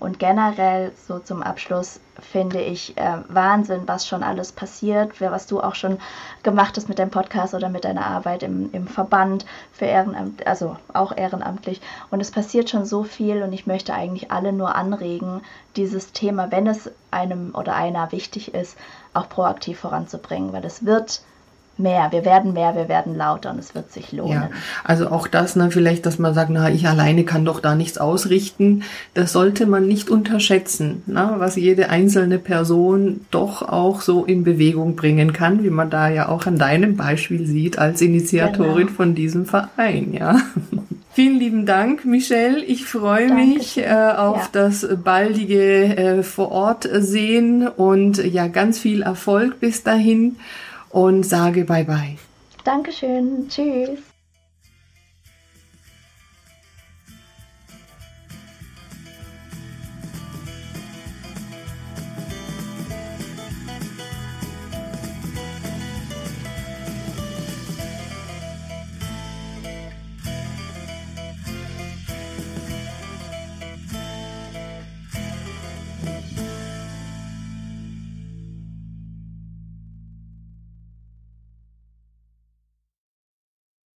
Und 0.00 0.18
generell 0.18 0.92
so 0.96 1.18
zum 1.18 1.42
Abschluss 1.42 2.00
finde 2.18 2.60
ich 2.60 2.96
äh, 2.96 3.18
Wahnsinn, 3.28 3.82
was 3.86 4.08
schon 4.08 4.22
alles 4.22 4.50
passiert, 4.50 5.20
was 5.20 5.46
du 5.46 5.60
auch 5.60 5.74
schon 5.74 5.98
gemacht 6.42 6.76
hast 6.76 6.88
mit 6.88 6.98
deinem 6.98 7.10
Podcast 7.10 7.52
oder 7.54 7.68
mit 7.68 7.84
deiner 7.84 8.06
Arbeit 8.06 8.42
im, 8.42 8.70
im 8.72 8.86
Verband 8.86 9.44
für 9.72 9.84
Ehrenamt, 9.84 10.46
also 10.46 10.76
auch 10.94 11.14
ehrenamtlich. 11.14 11.82
Und 12.10 12.20
es 12.20 12.30
passiert 12.30 12.70
schon 12.70 12.86
so 12.86 13.04
viel 13.04 13.42
und 13.42 13.52
ich 13.52 13.66
möchte 13.66 13.92
eigentlich 13.92 14.30
alle 14.30 14.54
nur 14.54 14.74
anregen, 14.74 15.42
dieses 15.76 16.12
Thema, 16.12 16.50
wenn 16.50 16.66
es 16.66 16.90
einem 17.10 17.54
oder 17.54 17.74
einer 17.74 18.10
wichtig 18.10 18.54
ist, 18.54 18.78
auch 19.12 19.28
proaktiv 19.28 19.80
voranzubringen, 19.80 20.54
weil 20.54 20.64
es 20.64 20.86
wird 20.86 21.20
mehr, 21.80 22.12
wir 22.12 22.24
werden 22.24 22.52
mehr, 22.52 22.74
wir 22.74 22.88
werden 22.88 23.16
lauter 23.16 23.50
und 23.50 23.58
es 23.58 23.74
wird 23.74 23.92
sich 23.92 24.12
lohnen. 24.12 24.32
Ja, 24.32 24.50
also 24.84 25.08
auch 25.08 25.26
das, 25.26 25.56
ne, 25.56 25.70
vielleicht, 25.70 26.06
dass 26.06 26.18
man 26.18 26.34
sagt, 26.34 26.50
na, 26.50 26.70
ich 26.70 26.86
alleine 26.86 27.24
kann 27.24 27.44
doch 27.44 27.60
da 27.60 27.74
nichts 27.74 27.98
ausrichten, 27.98 28.82
das 29.14 29.32
sollte 29.32 29.66
man 29.66 29.86
nicht 29.86 30.10
unterschätzen, 30.10 31.02
ne, 31.06 31.34
was 31.38 31.56
jede 31.56 31.90
einzelne 31.90 32.38
Person 32.38 33.26
doch 33.30 33.62
auch 33.62 34.00
so 34.00 34.24
in 34.24 34.44
Bewegung 34.44 34.96
bringen 34.96 35.32
kann, 35.32 35.64
wie 35.64 35.70
man 35.70 35.90
da 35.90 36.08
ja 36.08 36.28
auch 36.28 36.46
an 36.46 36.58
deinem 36.58 36.96
Beispiel 36.96 37.46
sieht 37.46 37.78
als 37.78 38.00
Initiatorin 38.00 38.86
genau. 38.86 38.96
von 38.96 39.14
diesem 39.14 39.46
Verein, 39.46 40.12
ja. 40.12 40.40
Vielen 41.12 41.40
lieben 41.40 41.66
Dank, 41.66 42.04
Michelle. 42.04 42.64
Ich 42.64 42.84
freue 42.84 43.34
mich 43.34 43.78
äh, 43.78 43.90
auf 44.16 44.36
ja. 44.36 44.48
das 44.52 44.86
baldige 45.02 45.96
äh, 45.96 46.22
vor 46.22 46.52
Ort 46.52 46.88
sehen 46.90 47.66
und 47.66 48.24
ja, 48.24 48.46
ganz 48.46 48.78
viel 48.78 49.02
Erfolg 49.02 49.58
bis 49.58 49.82
dahin 49.82 50.36
und 50.90 51.24
sage 51.24 51.64
Bye-bye. 51.64 52.16
Dankeschön. 52.64 53.48
Tschüss. 53.48 54.00